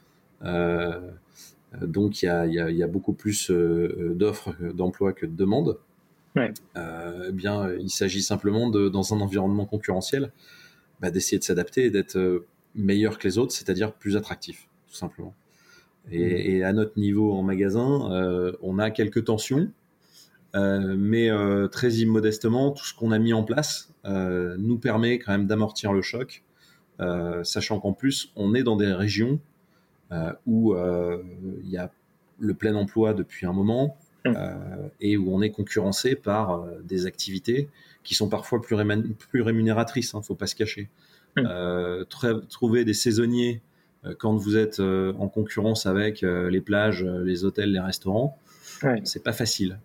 Donc 1.82 2.22
il 2.22 2.26
y 2.26 2.84
a, 2.84 2.88
beaucoup 2.88 3.14
plus 3.14 3.50
euh, 3.50 4.14
d'offres 4.16 4.54
d'emploi 4.74 5.14
que 5.14 5.26
de 5.26 5.36
demandes. 5.36 5.78
Euh, 6.36 7.28
eh 7.30 7.32
bien, 7.32 7.72
il 7.80 7.90
s'agit 7.90 8.24
simplement 8.24 8.70
de, 8.70 8.90
dans 8.90 9.14
un 9.14 9.22
environnement 9.22 9.66
concurrentiel, 9.66 10.32
bah, 11.00 11.12
d'essayer 11.12 11.38
de 11.38 11.44
s'adapter 11.44 11.86
et 11.86 11.92
d'être 11.92 12.18
euh, 12.18 12.48
meilleur 12.76 13.20
que 13.20 13.28
les 13.28 13.38
autres, 13.38 13.54
c'est-à-dire 13.54 13.94
plus 13.94 14.18
attractif, 14.18 14.68
tout 14.88 14.96
simplement. 14.96 15.36
Et, 16.12 16.60
mmh. 16.60 16.64
à 16.64 16.74
notre 16.74 17.00
niveau 17.00 17.34
en 17.34 17.44
magasin, 17.44 18.58
on 18.62 18.78
a 18.78 18.92
quelques 18.92 19.24
tensions, 19.24 19.72
mais 20.54 21.30
très 21.72 21.92
immodestement, 21.94 22.72
tout 22.72 22.84
ce 22.84 22.94
qu'on 22.94 23.12
a 23.14 23.20
mis 23.20 23.32
en 23.32 23.44
place 23.44 23.94
nous 24.04 24.78
permet 24.80 25.20
quand 25.20 25.32
même 25.32 25.48
d'amortir 25.48 25.94
le 25.94 26.02
choc, 26.02 26.44
sachant 27.44 27.80
qu'en 27.80 27.94
plus, 27.94 28.34
on 28.36 28.54
est 28.54 28.64
dans 28.64 28.76
des 28.76 28.92
régions 28.92 29.40
euh, 29.40 29.53
où 30.46 30.74
euh, 30.74 31.22
il 31.64 31.70
y 31.70 31.78
a 31.78 31.92
le 32.40 32.54
plein 32.54 32.76
emploi 32.76 33.14
depuis 33.14 33.46
un 33.46 33.54
moment 33.54 33.98
mmh. 34.26 34.34
euh, 34.36 34.88
et 35.00 35.18
où 35.18 35.34
on 35.34 35.42
est 35.42 35.52
concurrencé 35.52 36.16
par 36.16 36.66
des 36.84 37.06
activités 37.06 37.70
qui 38.04 38.16
sont 38.16 38.28
parfois 38.28 38.62
plus, 38.62 38.76
plus 39.30 39.42
rémunératrices, 39.42 40.14
ne 40.14 40.20
hein, 40.20 40.22
faut 40.22 40.36
pas 40.36 40.48
se 40.48 40.56
cacher. 40.56 40.90
Mmh. 41.36 42.06
trouver 42.48 42.86
des 42.86 42.94
saisonniers 42.94 43.62
quand 44.20 44.36
vous 44.36 44.56
êtes 44.56 44.80
en 44.80 45.28
concurrence 45.30 45.88
avec 45.88 46.22
les 46.22 46.62
plages, 46.62 47.04
les 47.04 47.44
hôtels, 47.44 47.72
les 47.72 47.80
restaurants, 47.80 48.38
c'est 49.04 49.24
pas 49.24 49.34
facile. 49.34 49.80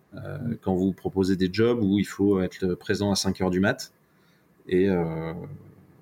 quand 0.61 0.75
vous 0.75 0.93
proposez 0.93 1.37
des 1.37 1.49
jobs 1.51 1.81
où 1.81 1.97
il 1.97 2.05
faut 2.05 2.39
être 2.39 2.75
présent 2.75 3.11
à 3.11 3.15
5 3.15 3.41
heures 3.41 3.49
du 3.49 3.59
mat 3.59 3.91
et 4.67 4.89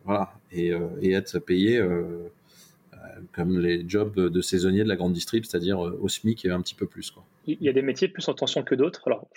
voilà 0.03 0.33
et, 0.51 0.73
et 1.01 1.13
être 1.13 1.39
payé 1.39 1.81
comme 3.33 3.59
les 3.59 3.87
jobs 3.87 4.15
de 4.15 4.41
saisonnier 4.41 4.83
de 4.83 4.89
la 4.89 4.95
grande 4.95 5.13
distrib, 5.13 5.45
c'est-à-dire 5.45 5.85
euh, 5.85 5.99
au 6.01 6.09
SMIC 6.09 6.45
et 6.45 6.51
un 6.51 6.61
petit 6.61 6.75
peu 6.75 6.85
plus. 6.85 7.11
Quoi. 7.11 7.23
Il 7.45 7.61
y 7.61 7.69
a 7.69 7.73
des 7.73 7.81
métiers 7.81 8.07
plus 8.07 8.27
en 8.27 8.33
tension 8.33 8.63
que 8.63 8.75
d'autres. 8.75 9.01
Alors, 9.05 9.27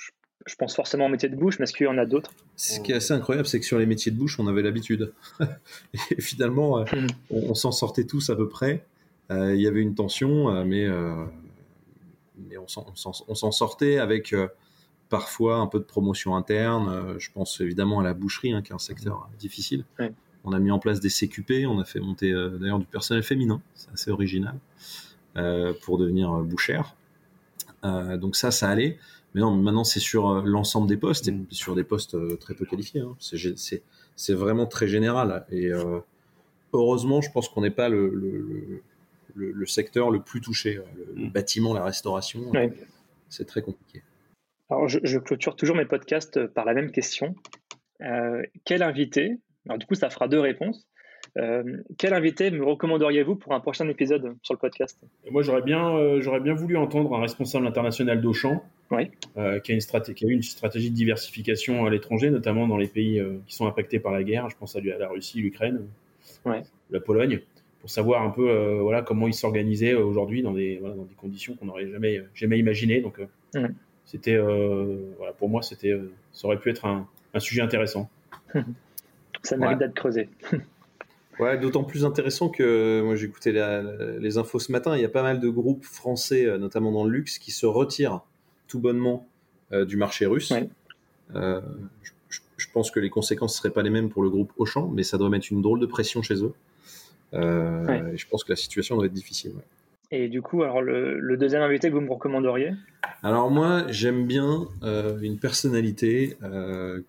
je, 0.46 0.54
pense 0.56 0.74
forcément 0.74 1.06
au 1.06 1.08
métier 1.08 1.28
de 1.28 1.36
bouche, 1.36 1.58
mais 1.58 1.64
est-ce 1.64 1.72
qu'il 1.72 1.86
y 1.86 1.88
en 1.88 1.98
a 1.98 2.06
d'autres? 2.06 2.32
Ce 2.56 2.80
qui 2.80 2.92
est 2.92 2.96
assez 2.96 3.12
incroyable, 3.12 3.46
c'est 3.46 3.60
que 3.60 3.66
sur 3.66 3.78
les 3.78 3.86
métiers 3.86 4.10
de 4.12 4.16
bouche, 4.16 4.38
on 4.38 4.46
avait 4.46 4.62
l'habitude. 4.62 5.12
et 6.10 6.20
finalement, 6.20 6.78
euh, 6.78 6.84
hmm. 6.84 7.06
on, 7.30 7.54
s'en 7.54 7.72
sortait 7.72 8.04
tous 8.04 8.30
à 8.30 8.36
peu 8.36 8.48
près. 8.48 8.84
Euh, 9.30 9.54
il 9.54 9.60
y 9.60 9.68
avait 9.68 9.80
une 9.80 9.94
tension, 9.94 10.64
mais, 10.64 10.88
mais 12.36 12.56
on 12.58 12.66
s'en 12.66 13.52
sortait 13.52 13.98
avec 13.98 14.34
parfois 15.08 15.56
un 15.56 15.66
peu 15.66 15.78
de 15.78 15.84
promotion 15.84 16.34
interne. 16.34 17.16
je 17.18 17.30
pense 17.30 17.60
évidemment 17.60 18.00
à 18.00 18.02
la 18.02 18.14
boucherie, 18.14 18.52
hein, 18.52 18.62
qui 18.62 18.72
est 18.72 18.74
un 18.74 18.78
secteur 18.78 19.28
difficile. 19.38 19.84
On 20.44 20.52
a 20.52 20.58
mis 20.58 20.70
en 20.70 20.78
place 20.78 21.00
des 21.00 21.10
CQP, 21.10 21.66
on 21.66 21.78
a 21.80 21.84
fait 21.84 22.00
monter 22.00 22.32
euh, 22.32 22.50
d'ailleurs 22.50 22.78
du 22.78 22.86
personnel 22.86 23.22
féminin, 23.22 23.60
c'est 23.74 23.90
assez 23.92 24.10
original, 24.10 24.54
euh, 25.36 25.74
pour 25.82 25.98
devenir 25.98 26.32
euh, 26.32 26.42
bouchère. 26.42 26.96
donc 27.82 28.36
ça, 28.36 28.50
ça 28.50 28.68
allait. 28.68 28.98
Mais 29.34 29.42
non, 29.42 29.54
maintenant 29.54 29.84
c'est 29.84 30.00
sur 30.00 30.42
l'ensemble 30.42 30.88
des 30.88 30.96
postes 30.96 31.28
et 31.28 31.32
mm. 31.32 31.46
sur 31.50 31.74
des 31.74 31.84
postes 31.84 32.16
très 32.38 32.54
peu 32.54 32.64
qualifiés. 32.64 33.00
Hein. 33.00 33.16
C'est 34.16 34.34
vraiment 34.34 34.66
très 34.66 34.88
général. 34.88 35.44
Et 35.50 35.70
heureusement, 36.72 37.20
je 37.20 37.30
pense 37.30 37.48
qu'on 37.48 37.60
n'est 37.60 37.70
pas 37.70 37.88
le, 37.88 38.82
le, 39.34 39.66
secteur 39.66 40.10
le 40.10 40.20
plus 40.20 40.40
touché. 40.40 40.80
Le, 41.14 41.26
mm. 41.26 41.30
bâtiment, 41.30 41.74
la 41.74 41.84
restauration, 41.84 42.50
c'est 43.28 43.46
très 43.46 43.62
compliqué. 43.62 44.02
Alors, 44.70 44.88
je, 44.88 45.18
clôture 45.18 45.54
toujours 45.54 45.76
mes 45.76 45.84
podcasts 45.84 46.46
par 46.46 46.64
la 46.64 46.74
même 46.74 46.90
question. 46.90 47.34
quel 48.64 48.82
invité 48.82 49.38
alors 49.66 49.78
du 49.78 49.86
coup, 49.86 49.94
ça 49.94 50.10
fera 50.10 50.28
deux 50.28 50.40
réponses. 50.40 50.86
Euh, 51.38 51.62
quel 51.96 52.12
invité 52.12 52.50
me 52.50 52.64
recommanderiez-vous 52.64 53.36
pour 53.36 53.54
un 53.54 53.60
prochain 53.60 53.88
épisode 53.88 54.34
sur 54.42 54.54
le 54.54 54.58
podcast? 54.58 54.98
Moi, 55.30 55.42
j'aurais 55.42 55.62
bien, 55.62 55.96
euh, 55.96 56.20
j'aurais 56.20 56.40
bien 56.40 56.54
voulu 56.54 56.76
entendre 56.76 57.14
un 57.14 57.20
responsable 57.20 57.66
international 57.66 58.20
d'Auchan 58.20 58.64
euh, 59.36 59.60
qui, 59.60 59.72
a 59.72 59.74
une 59.74 59.80
stratégie, 59.80 60.26
eu 60.26 60.32
une 60.32 60.42
stratégie 60.42 60.90
de 60.90 60.96
diversification 60.96 61.84
à 61.84 61.90
l'étranger, 61.90 62.30
notamment 62.30 62.66
dans 62.66 62.78
les 62.78 62.88
pays 62.88 63.22
qui 63.46 63.54
sont 63.54 63.66
impactés 63.66 64.00
par 64.00 64.12
la 64.12 64.24
guerre. 64.24 64.48
Je 64.48 64.56
pense 64.56 64.74
à, 64.76 64.80
la 64.80 65.08
Russie, 65.08 65.40
l'Ukraine, 65.40 65.82
la 66.44 67.00
Pologne, 67.00 67.40
pour 67.80 67.90
savoir 67.90 68.22
un 68.22 68.30
peu 68.30 68.78
voilà, 68.80 69.02
comment 69.02 69.28
ils 69.28 69.34
s'organisaient 69.34 69.94
aujourd'hui 69.94 70.42
dans 70.42 70.52
des, 70.52 70.78
dans 70.78 71.04
des 71.04 71.14
conditions 71.14 71.54
qu'on 71.54 71.66
n'aurait 71.66 71.88
jamais, 71.88 72.22
jamais 72.34 72.58
imaginées. 72.58 73.00
Donc, 73.00 73.20
c'était, 74.04 74.36
voilà, 74.36 75.32
pour 75.38 75.48
moi, 75.48 75.62
c'était, 75.62 75.96
ça 76.32 76.48
aurait 76.48 76.58
pu 76.58 76.70
être 76.70 76.86
un, 76.86 77.06
un 77.34 77.40
sujet 77.40 77.60
intéressant. 77.62 78.10
ça 79.42 79.56
mérite 79.56 79.78
d'être 79.78 79.94
creusé. 79.94 80.28
Ouais, 81.38 81.56
d'autant 81.56 81.84
plus 81.84 82.04
intéressant 82.04 82.50
que 82.50 83.00
moi 83.02 83.16
j'ai 83.16 83.24
écouté 83.24 83.50
les 83.50 84.36
infos 84.36 84.58
ce 84.58 84.70
matin. 84.70 84.94
Il 84.94 85.00
y 85.00 85.06
a 85.06 85.08
pas 85.08 85.22
mal 85.22 85.40
de 85.40 85.48
groupes 85.48 85.86
français, 85.86 86.58
notamment 86.58 86.92
dans 86.92 87.04
le 87.04 87.10
luxe, 87.10 87.38
qui 87.38 87.50
se 87.50 87.64
retirent 87.64 88.20
tout 88.68 88.78
bonnement 88.78 89.26
du 89.72 89.96
marché 89.96 90.26
russe. 90.26 90.52
Euh, 91.34 91.60
je, 92.28 92.66
pense 92.72 92.90
que 92.90 93.00
les 93.00 93.10
conséquences 93.10 93.54
ne 93.54 93.58
seraient 93.58 93.72
pas 93.72 93.82
les 93.82 93.90
mêmes 93.90 94.10
pour 94.10 94.22
le 94.22 94.30
groupe 94.30 94.52
Auchan, 94.56 94.88
mais 94.88 95.02
ça 95.02 95.18
doit 95.18 95.28
mettre 95.28 95.46
une 95.50 95.62
drôle 95.62 95.80
de 95.80 95.86
pression 95.86 96.22
chez 96.22 96.42
eux. 96.42 96.52
Euh, 97.32 98.12
je 98.14 98.26
pense 98.26 98.44
que 98.44 98.52
la 98.52 98.56
situation 98.56 98.96
doit 98.96 99.06
être 99.06 99.12
difficile. 99.12 99.52
Et 100.12 100.28
du 100.28 100.42
coup, 100.42 100.62
alors 100.62 100.82
le, 100.82 101.36
deuxième 101.36 101.62
invité 101.62 101.88
que 101.88 101.94
vous 101.94 102.00
me 102.00 102.10
recommanderiez? 102.10 102.72
Alors 103.22 103.50
moi, 103.50 103.84
j'aime 103.88 104.26
bien 104.26 104.66
euh, 104.82 105.18
une 105.20 105.38
personnalité 105.38 106.36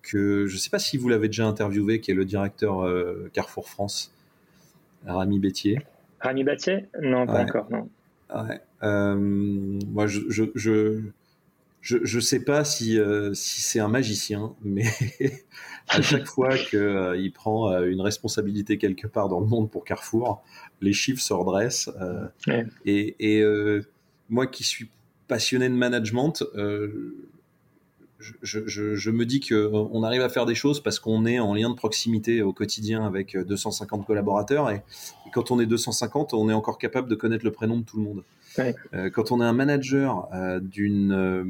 que 0.02 0.46
je 0.46 0.54
ne 0.54 0.58
sais 0.58 0.70
pas 0.70 0.78
si 0.78 0.96
vous 0.98 1.08
l'avez 1.08 1.26
déjà 1.26 1.46
interviewé, 1.46 2.00
qui 2.00 2.10
est 2.10 2.14
le 2.14 2.24
directeur 2.24 2.86
Carrefour 3.32 3.68
France, 3.68 4.14
Rami 5.06 5.38
Bétier. 5.38 5.80
Rami 6.20 6.44
Bétier? 6.44 6.86
Non, 7.00 7.26
pas 7.26 7.42
encore, 7.42 7.68
non. 7.70 7.88
moi, 8.82 10.06
je, 10.06 10.20
je, 10.28 10.44
je 10.54 11.00
ne 11.90 12.20
sais 12.20 12.44
pas 12.44 12.64
si, 12.64 12.98
euh, 12.98 13.34
si 13.34 13.60
c'est 13.60 13.80
un 13.80 13.88
magicien, 13.88 14.54
mais 14.62 14.84
à 15.88 16.00
chaque 16.00 16.26
fois 16.26 16.56
qu'il 16.56 16.78
euh, 16.78 17.30
prend 17.34 17.72
euh, 17.72 17.86
une 17.86 18.00
responsabilité 18.00 18.78
quelque 18.78 19.06
part 19.06 19.28
dans 19.28 19.40
le 19.40 19.46
monde 19.46 19.70
pour 19.70 19.84
Carrefour, 19.84 20.42
les 20.80 20.92
chiffres 20.92 21.22
se 21.22 21.32
redressent. 21.32 21.90
Et, 22.84 23.16
et 23.18 23.44
moi 24.28 24.46
qui 24.46 24.64
suis 24.64 24.88
passionné 25.28 25.68
de 25.68 25.74
management, 25.74 26.44
je, 28.42 28.60
je, 28.66 28.94
je, 28.94 29.10
me 29.10 29.26
dis 29.26 29.40
qu'on 29.40 30.02
arrive 30.02 30.22
à 30.22 30.28
faire 30.28 30.46
des 30.46 30.54
choses 30.54 30.82
parce 30.82 30.98
qu'on 30.98 31.26
est 31.26 31.38
en 31.38 31.54
lien 31.54 31.68
de 31.68 31.74
proximité 31.74 32.40
au 32.40 32.52
quotidien 32.52 33.04
avec 33.04 33.36
250 33.36 34.06
collaborateurs. 34.06 34.70
Et, 34.70 34.76
et, 35.26 35.30
quand 35.32 35.50
on 35.50 35.60
est 35.60 35.66
250, 35.66 36.32
on 36.32 36.48
est 36.48 36.54
encore 36.54 36.78
capable 36.78 37.08
de 37.08 37.14
connaître 37.14 37.44
le 37.44 37.52
prénom 37.52 37.78
de 37.78 37.84
tout 37.84 37.98
le 37.98 38.04
monde. 38.04 38.24
Euh, 38.58 39.10
quand 39.10 39.32
on 39.32 39.40
est 39.40 39.44
un 39.44 39.52
manager 39.52 40.28
euh, 40.34 40.60
d'une 40.60 41.12
euh, 41.12 41.44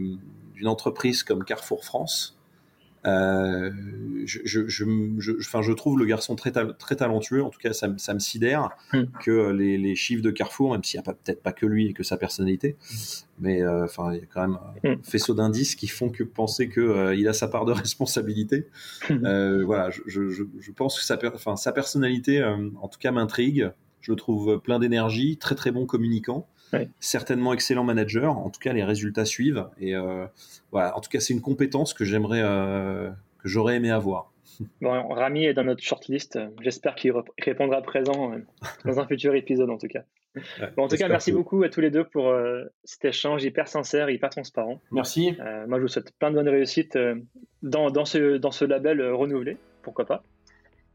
d'une 0.54 0.68
entreprise 0.68 1.22
comme 1.22 1.44
Carrefour 1.44 1.84
France, 1.84 2.38
je, 3.04 4.38
je, 4.44 4.68
je, 4.68 4.82
je, 5.18 5.72
trouve 5.72 5.98
le 5.98 6.04
garçon 6.04 6.36
très, 6.36 6.52
très 6.52 6.96
talentueux, 6.96 7.42
en 7.42 7.50
tout 7.50 7.58
cas 7.58 7.72
ça, 7.72 7.88
ça 7.96 8.14
me 8.14 8.18
sidère 8.18 8.70
hmm. 8.92 9.04
que 9.20 9.50
les, 9.50 9.78
les, 9.78 9.94
chiffres 9.94 10.22
de 10.22 10.30
Carrefour, 10.30 10.72
même 10.72 10.84
s'il 10.84 11.00
n'y 11.00 11.08
a 11.08 11.12
peut-être 11.12 11.42
pas 11.42 11.52
que 11.52 11.66
lui 11.66 11.88
et 11.88 11.92
que 11.92 12.02
sa 12.02 12.16
personnalité, 12.16 12.76
mais 13.38 13.66
enfin 13.66 14.12
il 14.12 14.20
y 14.20 14.22
a 14.22 14.26
quand 14.26 14.42
même 14.42 14.58
un 14.84 14.94
hmm. 14.94 15.02
faisceau 15.02 15.34
d'indices 15.34 15.74
qui 15.74 15.88
font 15.88 16.10
que 16.10 16.22
penser 16.22 16.68
qu'il 16.68 17.14
il 17.16 17.28
a 17.28 17.32
sa 17.32 17.48
part 17.48 17.64
de 17.64 17.72
responsabilité. 17.72 18.68
Hmm. 19.10 19.62
voilà, 19.64 19.90
je, 19.90 20.70
pense 20.72 20.98
que 20.98 21.04
sa, 21.04 21.18
enfin, 21.34 21.56
sa 21.56 21.72
personnalité, 21.72 22.42
en 22.44 22.88
tout 22.88 22.98
cas, 22.98 23.10
m'intrigue. 23.10 23.70
Je 24.00 24.10
le 24.10 24.16
trouve 24.16 24.60
plein 24.60 24.80
d'énergie, 24.80 25.36
très 25.36 25.54
très 25.54 25.70
bon 25.70 25.86
communicant. 25.86 26.48
Certainement 27.00 27.52
excellent 27.52 27.84
manager. 27.84 28.38
En 28.38 28.50
tout 28.50 28.60
cas, 28.60 28.72
les 28.72 28.84
résultats 28.84 29.24
suivent. 29.24 29.66
Et 29.78 29.94
euh, 29.94 30.26
voilà. 30.70 30.96
En 30.96 31.00
tout 31.00 31.10
cas, 31.10 31.20
c'est 31.20 31.34
une 31.34 31.40
compétence 31.40 31.94
que 31.94 32.04
j'aimerais, 32.04 32.42
euh, 32.42 33.10
que 33.38 33.48
j'aurais 33.48 33.76
aimé 33.76 33.90
avoir. 33.90 34.32
Bon, 34.80 35.08
Rami 35.08 35.44
est 35.44 35.54
dans 35.54 35.64
notre 35.64 35.82
shortlist. 35.82 36.38
J'espère 36.60 36.94
qu'il 36.94 37.12
répondra 37.38 37.82
présent 37.82 38.32
euh, 38.32 38.38
dans 38.84 39.00
un 39.00 39.06
futur 39.06 39.34
épisode, 39.34 39.70
en 39.70 39.78
tout 39.78 39.88
cas. 39.88 40.04
en 40.78 40.88
tout 40.88 40.96
cas, 40.96 41.08
merci 41.08 41.30
beaucoup 41.32 41.62
à 41.62 41.68
tous 41.68 41.80
les 41.80 41.90
deux 41.90 42.04
pour 42.04 42.34
cet 42.84 43.04
échange 43.04 43.44
hyper 43.44 43.68
sincère, 43.68 44.08
hyper 44.08 44.30
transparent. 44.30 44.80
Merci. 44.90 45.36
moi, 45.66 45.78
je 45.78 45.82
vous 45.82 45.88
souhaite 45.88 46.12
plein 46.18 46.30
de 46.30 46.36
bonnes 46.36 46.48
réussites 46.48 46.98
dans, 47.62 47.90
dans, 47.90 48.06
ce, 48.06 48.38
dans 48.38 48.50
ce 48.50 48.64
label 48.64 49.02
renouvelé, 49.12 49.58
pourquoi 49.82 50.06
pas? 50.06 50.22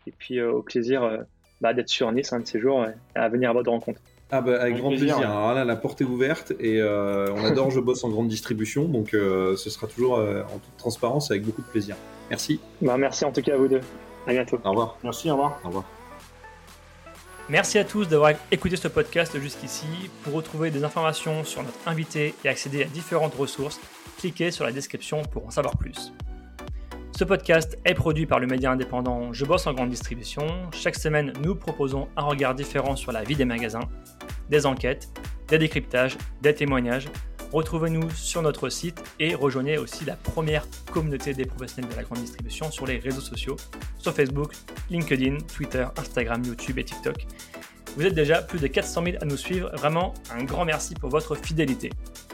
Et 0.07 0.11
puis, 0.11 0.41
au 0.41 0.63
plaisir 0.63 1.23
bah, 1.61 1.73
d'être 1.73 1.89
sur 1.89 2.11
Nice 2.11 2.33
un 2.33 2.39
de 2.39 2.47
ces 2.47 2.59
jours 2.59 2.83
et 2.85 2.93
à 3.13 3.29
venir 3.29 3.51
à 3.51 3.53
votre 3.53 3.69
rencontre. 3.69 4.01
Ah 4.29 4.41
bah 4.41 4.61
avec, 4.61 4.77
grand 4.77 4.89
plaisir. 4.89 5.17
Alors 5.17 5.53
là, 5.53 5.63
la 5.63 5.75
porte 5.75 6.01
est 6.01 6.05
ouverte 6.05 6.51
et 6.59 6.81
euh, 6.81 7.31
on 7.33 7.45
adore 7.45 7.71
Je 7.71 7.79
bosse 7.79 8.03
en 8.03 8.09
grande 8.09 8.27
distribution, 8.27 8.85
donc 8.85 9.13
euh, 9.13 9.55
ce 9.55 9.69
sera 9.69 9.87
toujours 9.87 10.17
euh, 10.17 10.41
en 10.43 10.57
toute 10.57 10.77
transparence 10.77 11.31
avec 11.31 11.43
beaucoup 11.43 11.61
de 11.61 11.67
plaisir. 11.67 11.95
Merci. 12.29 12.59
Bah, 12.81 12.97
merci 12.97 13.23
en 13.23 13.31
tout 13.31 13.41
cas 13.41 13.53
à 13.53 13.57
vous 13.57 13.69
deux. 13.69 13.81
À 14.27 14.31
bientôt. 14.31 14.59
Au 14.65 14.69
revoir. 14.71 14.97
Merci, 15.03 15.29
au 15.29 15.33
revoir. 15.35 15.59
Au 15.63 15.67
revoir. 15.67 15.85
Merci 17.49 17.77
à 17.77 17.85
tous 17.85 18.09
d'avoir 18.09 18.33
écouté 18.51 18.75
ce 18.75 18.89
podcast 18.89 19.39
jusqu'ici. 19.39 19.85
Pour 20.23 20.33
retrouver 20.33 20.71
des 20.71 20.83
informations 20.83 21.45
sur 21.45 21.63
notre 21.63 21.87
invité 21.87 22.35
et 22.43 22.49
accéder 22.49 22.83
à 22.83 22.87
différentes 22.87 23.35
ressources, 23.35 23.79
cliquez 24.17 24.51
sur 24.51 24.65
la 24.65 24.73
description 24.73 25.21
pour 25.21 25.47
en 25.47 25.51
savoir 25.51 25.77
plus. 25.77 26.11
Ce 27.17 27.23
podcast 27.23 27.79
est 27.83 27.95
produit 27.95 28.27
par 28.27 28.39
le 28.39 28.45
média 28.45 28.71
indépendant 28.71 29.33
Je 29.33 29.43
bosse 29.43 29.65
en 29.65 29.73
grande 29.73 29.89
distribution. 29.89 30.45
Chaque 30.71 30.93
semaine, 30.93 31.33
nous 31.41 31.55
proposons 31.55 32.09
un 32.15 32.21
regard 32.21 32.53
différent 32.53 32.95
sur 32.95 33.11
la 33.11 33.23
vie 33.23 33.35
des 33.35 33.43
magasins, 33.43 33.89
des 34.51 34.67
enquêtes, 34.67 35.09
des 35.47 35.57
décryptages, 35.57 36.15
des 36.43 36.53
témoignages. 36.53 37.09
Retrouvez-nous 37.51 38.11
sur 38.11 38.43
notre 38.43 38.69
site 38.69 39.01
et 39.19 39.33
rejoignez 39.33 39.79
aussi 39.79 40.05
la 40.05 40.15
première 40.15 40.67
communauté 40.91 41.33
des 41.33 41.45
professionnels 41.45 41.89
de 41.89 41.95
la 41.95 42.03
grande 42.03 42.19
distribution 42.19 42.69
sur 42.69 42.85
les 42.85 42.99
réseaux 42.99 43.19
sociaux, 43.19 43.55
sur 43.97 44.13
Facebook, 44.13 44.53
LinkedIn, 44.91 45.37
Twitter, 45.51 45.87
Instagram, 45.97 46.43
YouTube 46.45 46.77
et 46.77 46.83
TikTok. 46.83 47.25
Vous 47.95 48.05
êtes 48.05 48.13
déjà 48.13 48.43
plus 48.43 48.59
de 48.59 48.67
400 48.67 49.03
000 49.03 49.17
à 49.21 49.25
nous 49.25 49.37
suivre. 49.37 49.71
Vraiment, 49.73 50.13
un 50.29 50.43
grand 50.43 50.65
merci 50.65 50.93
pour 50.93 51.09
votre 51.09 51.33
fidélité. 51.33 51.89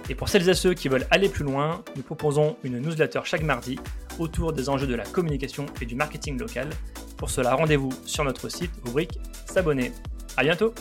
Et 0.09 0.15
pour 0.15 0.27
celles 0.27 0.49
et 0.49 0.53
ceux 0.53 0.73
qui 0.73 0.89
veulent 0.89 1.07
aller 1.09 1.29
plus 1.29 1.45
loin, 1.45 1.85
nous 1.95 2.03
proposons 2.03 2.57
une 2.63 2.79
newsletter 2.79 3.21
chaque 3.23 3.43
mardi 3.43 3.79
autour 4.19 4.53
des 4.53 4.69
enjeux 4.69 4.87
de 4.87 4.95
la 4.95 5.03
communication 5.03 5.65
et 5.81 5.85
du 5.85 5.95
marketing 5.95 6.39
local. 6.39 6.69
Pour 7.17 7.29
cela, 7.29 7.55
rendez-vous 7.55 7.91
sur 8.05 8.23
notre 8.23 8.49
site, 8.49 8.71
rubrique 8.85 9.19
S'abonner. 9.45 9.91
À 10.37 10.43
bientôt! 10.43 10.73